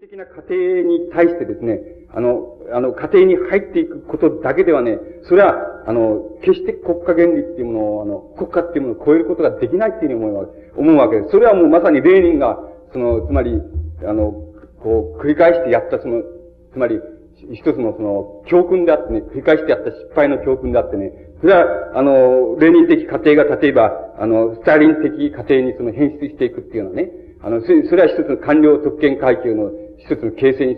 [0.00, 1.78] 的な過程に対してですね、
[2.08, 5.56] あの、あの、家庭に入っていくことだけではね、それは、
[5.86, 11.30] あの、決して国家原理っていうものを、あの、国家っていうものを超えることができないっていうふうに思う思うわけです。
[11.30, 12.58] それはもうまさにレーニンが、
[12.92, 13.60] その、つまり、
[14.06, 14.32] あの、
[14.82, 16.22] こう、繰り返してやったその、
[16.72, 17.00] つまり、
[17.52, 21.64] 一つのその、教訓であってね、繰り返してやった失敗の教訓であってね、それは、
[21.94, 27.10] あの、レーニン的過程が例えば、あの、スターリン的過程にその変質していくっていうのはね、
[27.42, 30.76] あの、それは一つの官僚特権階級の一つの形成に、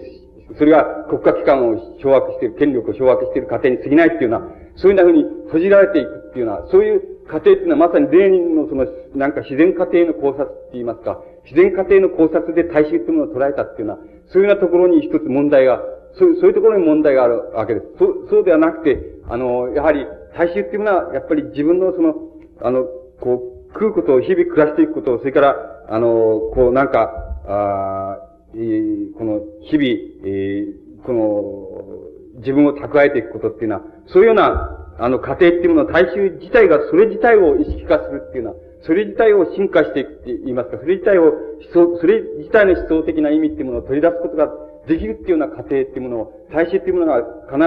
[0.59, 15.81] それが国家機関を掌握している、権力を掌握している過程に過ぎないっていうような、そういうふうに閉じられていくっていうような、そういう過程っていうのはまさにレーニンのその、なんか自然過程の考察って言いますか、自然過程の考察で大衆っていうものを捉えたっていうような、そういうようなところに一つ問題が、
[16.15, 17.87] そうそういうところに問題があるわけです。
[17.99, 18.99] そう、そうではなくて、
[19.29, 22.15] あの、やはり大衆っていうのは、やっぱり自分のその、
[22.61, 22.85] あの、
[23.21, 25.57] こう、食うことを日々暮らしていくことを、それから、
[25.89, 27.11] あの、こうなんか、
[27.47, 29.87] ああえー、この日々、
[30.25, 41.33] えー、この自分を蓄えていくことっていうのは、そういうような、あの、過程っていうもの大衆自体がそれ自体を意識化するっていうのは、それ自体を進化していくって言いますか、それ自体を、
[41.73, 44.49] それ自体の思想的な意味っていうものを取り出すことが
[44.87, 47.59] できるっていうような過程っていうものを、大衆っていうものが必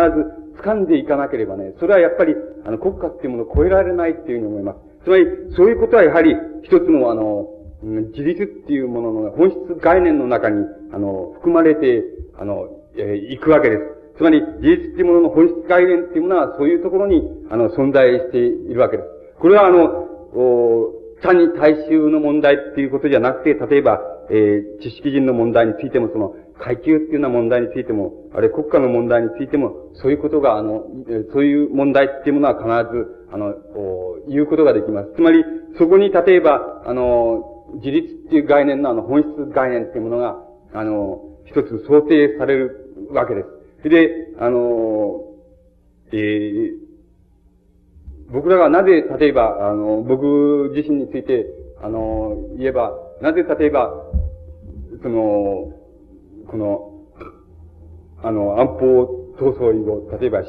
[0.60, 4.80] ず掴んでいかなければね、それはやっぱり、あの、国家っていうものを超えられないっていうふうに思います。
[5.06, 5.26] つまり、
[5.56, 7.48] そういうことはやはり、一つのあの、
[7.84, 12.03] 自立っていうものの本質概念の中に、あの、含まれて、
[12.38, 12.67] あの、
[12.97, 13.82] えー、いくわけです。
[14.17, 19.09] つまり、自立っていうものの本質概念っていうものは、そういうところに、あの、存在しているわけです。
[19.39, 19.86] これは、あの、
[20.34, 30.86] お単に大衆の問題っていうことじゃなくて、例えば、えー、知識人の問題についても、その、階級っていうような問題についても、あるいは国家の問題についても、そういうことが、あの、
[31.34, 33.53] そういう問題っていうものは必ず、あの、
[34.30, 35.13] 言うことができます。
[35.15, 35.43] つまり、
[35.78, 40.38] そこに例えば、あの、自立っていう概念のあの本質概念っていうものが、
[40.73, 43.43] あの、一つ想定されるわけで
[43.84, 43.89] す。
[43.89, 45.21] で、あの、
[46.11, 46.86] えー、
[48.32, 51.45] 僕らがなぜ、例えば、あの、僕自身について、
[51.82, 53.93] あの、言えば、なぜ例えば、
[55.03, 55.71] その、
[56.47, 56.91] この、
[58.23, 60.43] あの、安保闘争以後、例えば、え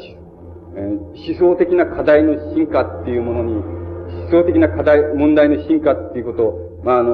[0.78, 7.12] ー、思想的な課題の進化っていうものに、思想的な課題、問題の進化っていうことを、まあ、あの、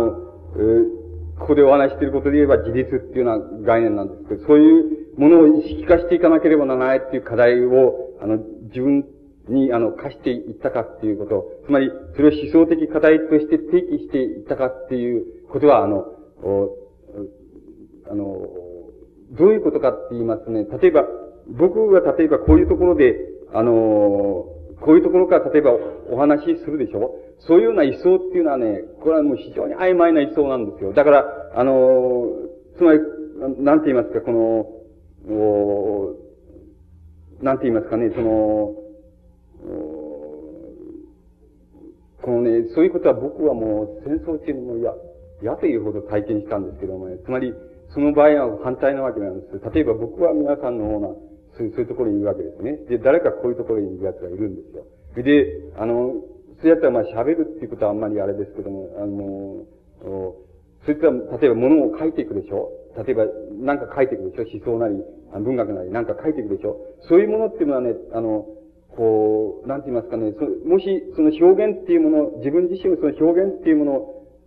[0.57, 1.03] えー
[1.39, 4.81] ここでお話していることで言えば自立っていうような概念なんですけど、そうい
[5.15, 8.37] うものを意識化していかなければならないっていう課題を、あの、
[8.69, 9.07] 自分
[9.49, 16.05] に、あの、課していったかっていうこと、つまり、それを思想的課題として提起していったかっていうことは、あの、
[18.09, 18.47] あの、
[19.33, 21.07] どういうことかって言いますね、例えば、
[21.49, 23.17] 僕が例えばこういうところで、
[23.53, 25.73] あの、こういうところから例えば
[26.11, 27.17] お話しするでしょ？
[27.47, 30.93] そういうような位相っていうのはね、これはもう非常に曖昧な位相なんですよ。
[30.93, 31.25] だから、
[31.55, 32.29] あの、
[32.77, 33.01] つまり、
[33.59, 34.69] なんて言いますか、この、
[35.35, 36.17] お
[37.43, 38.75] なんて言いますかね、その、
[42.23, 44.93] このね、そういうことは僕はもう戦争中にも嫌、
[45.43, 47.53] 嫌というほど体験したんですけどもね、つまり、
[47.93, 49.61] その場合は反対なわけなんです。
[49.75, 51.09] 例えば僕は皆さんのような、
[51.59, 52.77] そういうところにいるわけですね。
[52.89, 54.85] で、誰かこういうところにいる奴がいるんですよ。
[55.23, 56.15] で、あの、
[56.63, 59.67] そうやったらまあ喋るっていうことはあんまりあれですけども、あの、
[60.87, 62.71] そういった、例えば物を書いていくでしょ？
[62.97, 63.27] 例えば、
[63.61, 64.73] 何か書いていくでしょ？
[64.73, 65.03] 思想なり、
[65.43, 66.79] 文学なり、何か書いていくでしょ？
[67.09, 68.47] そういうものっていうのはね、あの、
[68.97, 70.87] こう、なんて言いますかね、そもし、
[71.17, 73.85] その表現っていうもの、自分自身のその表現っていうも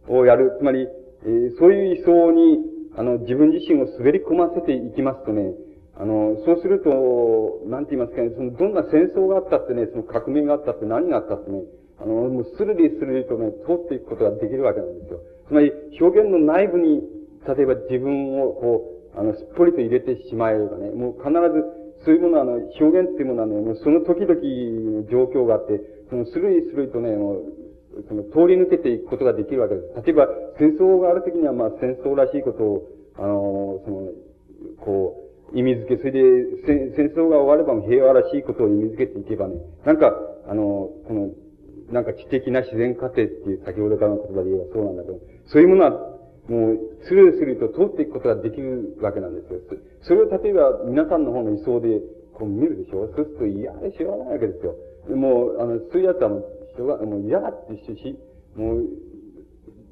[0.08, 0.88] のをやる、つまり、
[1.24, 2.60] えー、そういう理想に、
[2.96, 5.52] あの、自分自身を滑り込ませていきますとね、
[5.98, 11.64] あの、そうすると、なんて言いますかね、その、どんな戦争があったってね、その革命があったって何があったってね、
[12.00, 15.20] あの、もうスルリスルリとね、通っていくことができるわけなんですよ。
[15.48, 17.02] つまり、表現の内部に、
[17.48, 21.64] 例えば自分をこう、あの、すっぽりと入れてしまえばね、もう必ず、
[22.04, 25.80] そういうものは、あの、表現っていうものはね、もうその時々の状況があって、
[26.10, 27.44] そのスルイスルイとね、もう、
[28.10, 30.06] その通り抜けていくことができるわけです。
[30.06, 30.28] 例えば、
[30.60, 34.12] 戦争がある時には、まあ、戦争らしいことを、あの、その、
[34.82, 35.24] こ
[35.54, 36.20] う、意味付け、それで、
[36.96, 40.14] 戦争が終われば平和らしいことを意味付けていけばね、なんか、
[40.48, 41.30] あの、この、
[41.92, 45.92] なんか知的な自然過程っていう先ほどからの言葉で言えばそうなんだけど、そういうものは、
[46.50, 49.60] もう、スルスルと通っていくことができるわけなんですよ。
[50.02, 52.02] それを例えば皆さんの方の理想で
[52.34, 54.76] こう見るでしょそうすると嫌でしょうがないわけですよ。
[55.16, 58.18] もう、あの、そういうやつはもう、しょうが、もう嫌だって一緒し、
[58.56, 58.86] もう、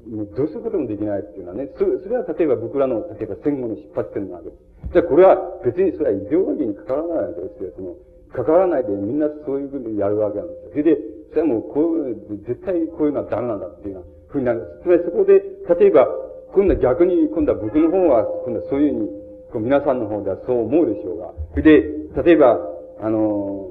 [0.08, 4.92] もうどうすることもできないっていうのはね、そそれは例えば僕らの、例えば戦後の出発点なわけです。
[4.92, 7.72] じゃあこれは別にそれはイデオロギーに関わらないわけですよ。
[7.76, 7.96] その、
[8.34, 10.70] 関わらないでみんなそういうふうにやるわけなんですよ。
[10.70, 10.98] それで、
[11.34, 11.90] それはもうこ
[12.30, 14.62] う、絶対こういうのはダメなんだっていうふうになる。
[14.82, 15.42] つまりそこで、
[15.74, 16.06] 例えば、
[16.54, 19.08] 今度は逆に、今度は僕の方は、今度はそういうふうに、
[19.50, 21.34] こう皆さんの方ではそう思うでしょうが。
[21.50, 22.58] それで、例えば、
[23.02, 23.70] あの、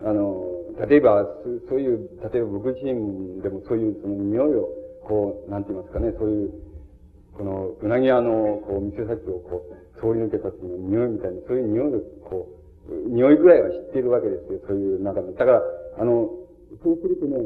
[0.00, 0.44] あの、
[0.88, 1.28] 例えば、
[1.68, 4.68] そういう、例えば僕自身でもそういうその匂いを、
[5.04, 6.50] こう、なんて言いますかね、そういう、
[7.36, 12.48] この、うなぎ屋の、こう、店先をこう、通り抜けた時の匂いみたいな、そういう匂いを、こ
[12.88, 15.32] う、匂いぐらいは知っているわけですよ、そういう中で。
[15.32, 15.62] だから、
[15.98, 16.30] あの、
[16.82, 17.38] そうするとね、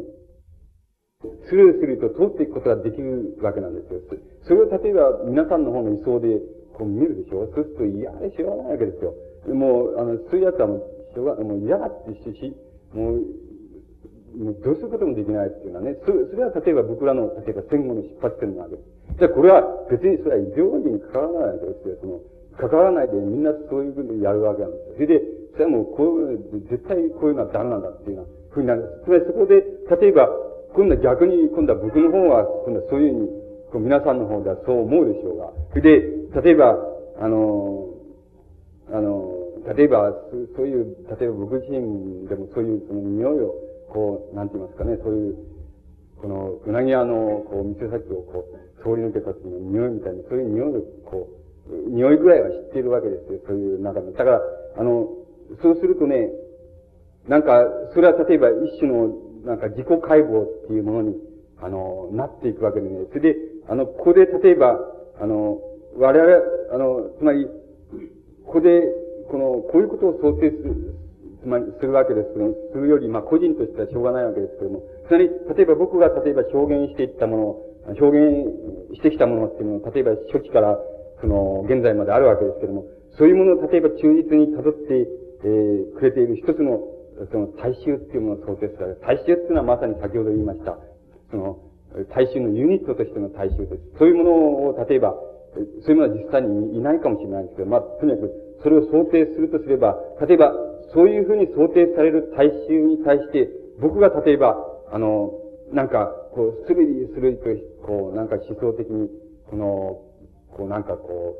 [1.49, 4.01] スルーすると通っていくことができるわけなんですよ。
[4.47, 6.39] それを例えば皆さんの方の理想で
[6.75, 7.51] こう見るでしょ？
[7.55, 9.15] そうすると嫌でしょうがないわけですよ。
[9.55, 10.83] もう、あの、そういうやつはもう、
[11.15, 12.55] しょうが、もう嫌だってし、
[12.93, 13.23] もう、
[14.37, 19.19] もうどうすることもできないっていうのはね、そそれは例えば僕らの、例えば戦後の出発点なわけです。
[19.19, 21.97] じゃあこれは別にそれはイデオロギーに関わらないわけですよ。
[22.03, 22.21] その、
[22.59, 24.95] 関わらないでみんなそういうふうにやるわけなんですよ。
[24.95, 29.03] それで、それはもうこう、絶対こういうのはダメなんだっていうようなふうになる。
[29.05, 29.65] つまりそこで、
[30.01, 30.29] 例えば、
[30.75, 33.29] 今度は逆に、今度は僕の方は、今度はそういうふうに、
[33.73, 35.53] こう皆さんの方ではそう思うでしょうが。
[35.81, 36.01] で、
[36.43, 36.77] 例えば、
[37.21, 37.89] あの、
[38.91, 39.35] あの、
[39.77, 40.13] 例えば、
[40.57, 43.55] そういう、例えば僕自身でもそういうその匂いを、
[43.93, 45.37] こう、なんて言いますかね、そういう、
[46.21, 51.29] この、うなぎ屋の、こう、店先をこう、通り抜けた時の匂いみたいな、そういう匂いを、こ
[51.69, 54.13] う、匂いぐらいは知っているわけですよ、そういう中で。
[54.13, 54.43] だから、
[54.79, 55.09] あの、
[55.61, 56.31] そうするとね、
[57.29, 59.13] なんか、それは例えば一種の、
[59.45, 61.17] なんか自己解剖っていうものに、
[61.61, 63.07] あの、なっていくわけでね。
[63.13, 63.37] それで、
[63.69, 64.79] あの、ここで例えば、
[65.21, 65.61] あの、
[65.97, 66.33] 我々、
[66.73, 67.47] あの、つまり、
[68.45, 68.83] ここで、
[69.31, 70.95] この、こういうことを想定する、
[71.43, 80.79] つまり、するわけですけども、するより、まあ、個人としてはしょうがないわけですけども、つまり、例えば僕が例えば表現していったもの、表現してきたものっていうのは、例えば初期から、
[81.21, 82.85] その、現在まであるわけですけども、
[83.19, 85.09] そういうものを例えば忠実に辿って、
[85.45, 86.81] えー、くれている一つの、
[87.31, 88.99] その、大衆っていうものを想定する。
[89.03, 90.79] 大衆っていうのはまさに先ほど言いました。
[91.31, 91.59] その、
[92.15, 93.99] 大衆のユニットとしての大衆です。
[93.99, 94.31] そういうもの
[94.71, 95.15] を、例えば、
[95.83, 98.31] そういうものは実際にいないかもしれないんですけど、まあ、とにかく、
[98.63, 99.97] それを想定するとすれば、
[100.27, 100.53] 例えば、
[100.95, 103.49] そういうふうに想定される大衆に対して、
[103.81, 104.57] 僕が例えば、
[104.91, 105.33] あの、
[105.73, 107.45] なんか、こう、するりするりと、
[107.87, 109.09] こう、なんか思想的に、
[109.51, 109.67] この、
[110.57, 111.37] こう、なんかこ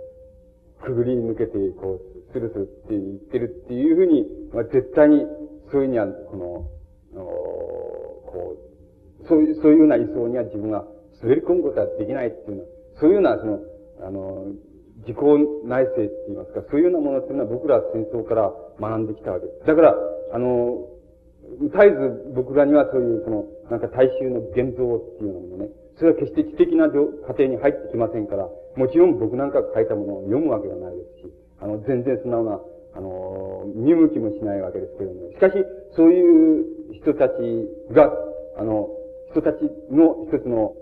[0.81, 5.27] う、くぐり抜けて、こう、スルスルって言ってるっていうふうに、まあ、絶対に、
[5.71, 6.69] そういうには、この、
[7.15, 8.57] こ
[9.23, 10.85] う、そういう、そういうような位相には自分が
[11.23, 12.69] 滑り込むことはできないっていうのは、
[13.01, 13.61] そういうような、その、
[14.07, 14.47] あの、
[15.07, 15.17] 自己
[15.65, 19.67] 内政って言いますか、そういうようなものっていうのは僕らは戦争から学んできたわけです。
[19.67, 19.95] だから、
[20.33, 20.87] あの、
[21.63, 32.61] 絶えず僕らにはそういう、その、なんか大衆の現像っていうのもね、それは決して知的な過程に入ってきませんから、もちろん僕なんかが書いたものを読むわけがないですし、あの、全然素直な、
[32.99, 35.55] あの、見向きもしないわけですけれども、しかし、
[35.95, 37.39] そういう人たち
[37.95, 38.11] が、
[38.59, 38.91] あの、
[39.31, 39.63] 人たち
[39.95, 40.75] の一つの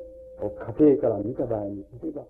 [0.81, 2.25] 家庭から見た場合に、例えば、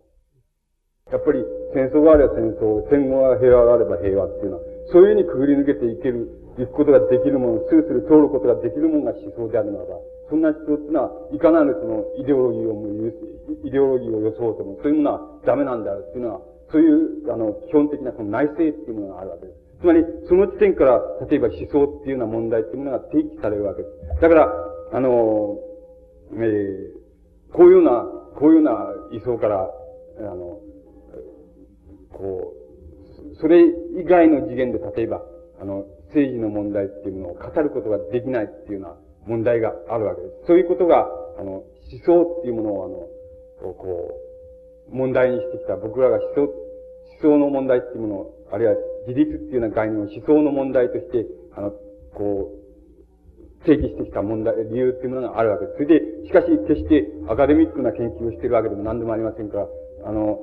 [1.14, 1.38] やっぱり
[1.70, 6.26] 戦争があれば戦争、戦後は平和があれば平和っていうのは、そういうふうにくぐり抜けていける、
[6.58, 12.90] 行くことができるもの、スルスル通ることができるものが思想であるならば、そんな思想っていうのは、いかなるそのイデオロギーをも
[13.62, 16.40] イデオロギーを装うとも、そういうものはダメなんだよっていうのは、
[16.72, 19.55] そういう、あの、基本的なその内政っていうものがあるわけです。
[19.80, 24.20] つまり、その地点から、例えば思想っていうような問題っていうものが提起されるわけです。
[24.22, 24.48] だから、
[24.92, 25.58] あの、
[26.32, 28.04] えー、こういうような、
[28.38, 28.72] こういうような
[29.12, 29.70] 位相から、
[30.18, 30.60] あの、
[32.12, 35.22] こう、それ以外の次元で例えば、
[35.60, 38.96] あの、政治の問題っていうものを語ることができないっていうような
[39.26, 40.46] 問題があるわけです。
[40.46, 41.06] そういうことが、
[41.38, 41.64] あの、思
[42.04, 42.88] 想っていうものを、あ
[43.68, 44.14] の、こ
[44.90, 46.50] う、問題にしてきた、僕らが思想、思
[47.20, 48.74] 想の問題っていうものを、あるいは
[49.06, 51.70] 自立っていうような概念を思想の問題として、あの、
[52.14, 52.66] こう、
[53.64, 55.76] 提起してきた問題、理由っていうものがあるわけです。
[55.76, 59.68] それで、しかし決してアカデミックな研究をしているわけでも何でもありませんから、
[60.04, 60.38] あの、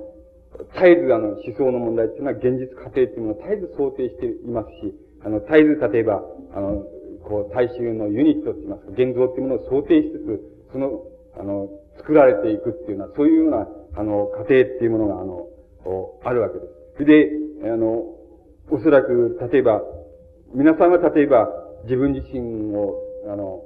[0.76, 4.94] 絶えずあの思想の問題っていうのは現実過程っていうものを絶えず想定していますし、
[5.26, 6.22] あの、絶えず例えば、
[6.54, 6.84] あの、
[7.24, 11.04] こう、大衆のユニットって言いますか、現像っていうものを想定しつつ、その、
[11.40, 15.48] あの、作られていくっていうような、そういうような、あの、過程っていうものが、あの、
[16.24, 16.72] あるわけです。
[16.98, 17.30] それ
[17.62, 18.04] で、あの、
[18.74, 19.84] おそらく、例えば、
[20.56, 21.48] 皆さんは例えば、
[21.84, 22.98] 自分自身を、
[23.32, 23.62] あの、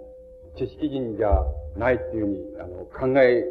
[0.57, 1.31] 知識人じゃ
[1.77, 3.45] ないっていうふうに、あの、考え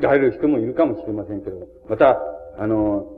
[0.00, 2.16] られる人もいるかもしれませんけどもまた、
[2.56, 3.12] あの、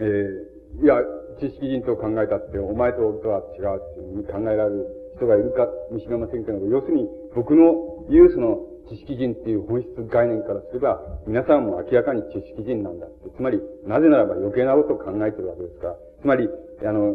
[0.00, 0.96] えー、いや、
[1.40, 4.86] 知識人と考えたって、お前と俺とは違うっていうふうに考えられる
[5.16, 8.60] 人がいるかもしれませんけど要するに、僕の言うその、
[8.90, 13.30] 知識人っていう本質概念からすれば、皆さんも明らかに知識人なんだって。
[13.34, 15.96] つまり、なぜならば余計なことを考えてるわけですから。
[16.20, 16.48] つまり、
[16.84, 17.14] あの、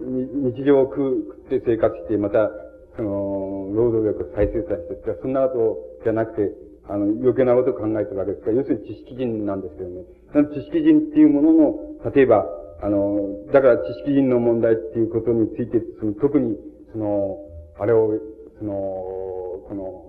[0.00, 2.50] 日常を食って生活して、また、
[2.96, 6.52] その、労働力を再生産して、そんなことじゃなくて、
[6.88, 10.02] あの、余計なことを考えてるわけですから、要するに知識人なんですけどね。
[10.32, 12.46] その知識人っていうものの、例えば、
[12.82, 16.56] あの、だから知識人の問題っていうことについて、その特に、
[16.92, 17.38] その、
[17.78, 18.18] あれを、
[18.58, 20.04] その、この、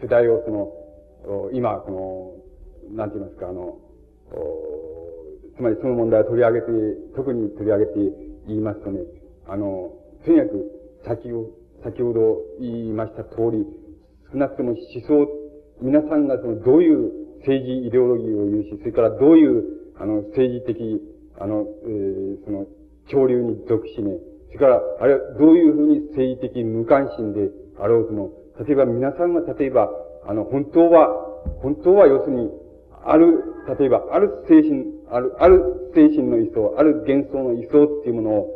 [0.00, 1.90] 主題をその、今、こ
[2.90, 3.78] の、なんて言いますか、あの、
[5.60, 6.66] つまりその問題を取り上げて、
[7.14, 7.92] 特に取り上げて
[8.48, 9.00] 言いますとね、
[9.46, 9.92] あの、
[10.24, 11.50] とにかく、先を、
[11.84, 13.66] 先ほど言いました通り、
[14.32, 15.28] 少なくとも思想
[15.82, 17.12] 皆さんがその、どういう
[17.44, 19.64] 政治イデオロギーを有し、それからどういう、
[19.98, 21.00] あの、政治的、
[21.38, 22.66] あの、えー、その、
[23.08, 24.16] 潮流に属しね、
[24.48, 28.32] それから、あるいはどういうふうに政治的無関心であろうとも、
[28.66, 29.90] 例えば皆さんが例えば、
[30.26, 31.08] あの、本当は、
[31.60, 32.50] 本当は要するに、
[33.04, 33.44] ある、
[33.78, 38.48] 例えば、ある精神、ある、ある精神の位相、ある幻想の位相っていうものを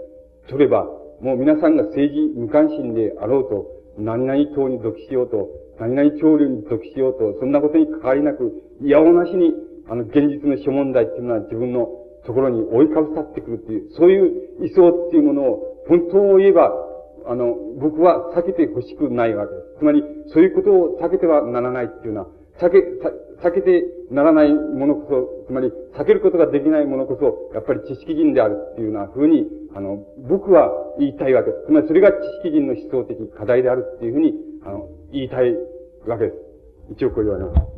[0.49, 0.85] 取れば、
[1.21, 3.67] もう皆さんが政治無関心であろうと、
[3.99, 5.49] 何々党に属しようと、
[5.79, 9.53] 何々潮流に属しようと、そんなことに関わりなく、いやおなしに、
[9.89, 11.89] あの、現実の諸問題っていうのは自分の
[12.27, 16.73] ところに追いかぶさってくるっていう、そういう位相っていうものを、本当を言えば、
[17.27, 19.79] あの、僕は避けてほしくないわけです。
[19.79, 22.27] つまり、そういうことを避けてはならないっていうのは、
[22.61, 22.83] 避け、
[23.43, 31.67] 避けてならないものこそ、つまり、避けることができないものこそ、やっぱり知識人であるっていうような風に、あの、僕は言いたいわけです。
[31.67, 34.35] つまり、それが知識人の思想的課題であるっていうふうに、
[34.65, 35.55] あの、言いたい
[36.07, 36.37] わけです。
[36.93, 37.74] 一応これはね。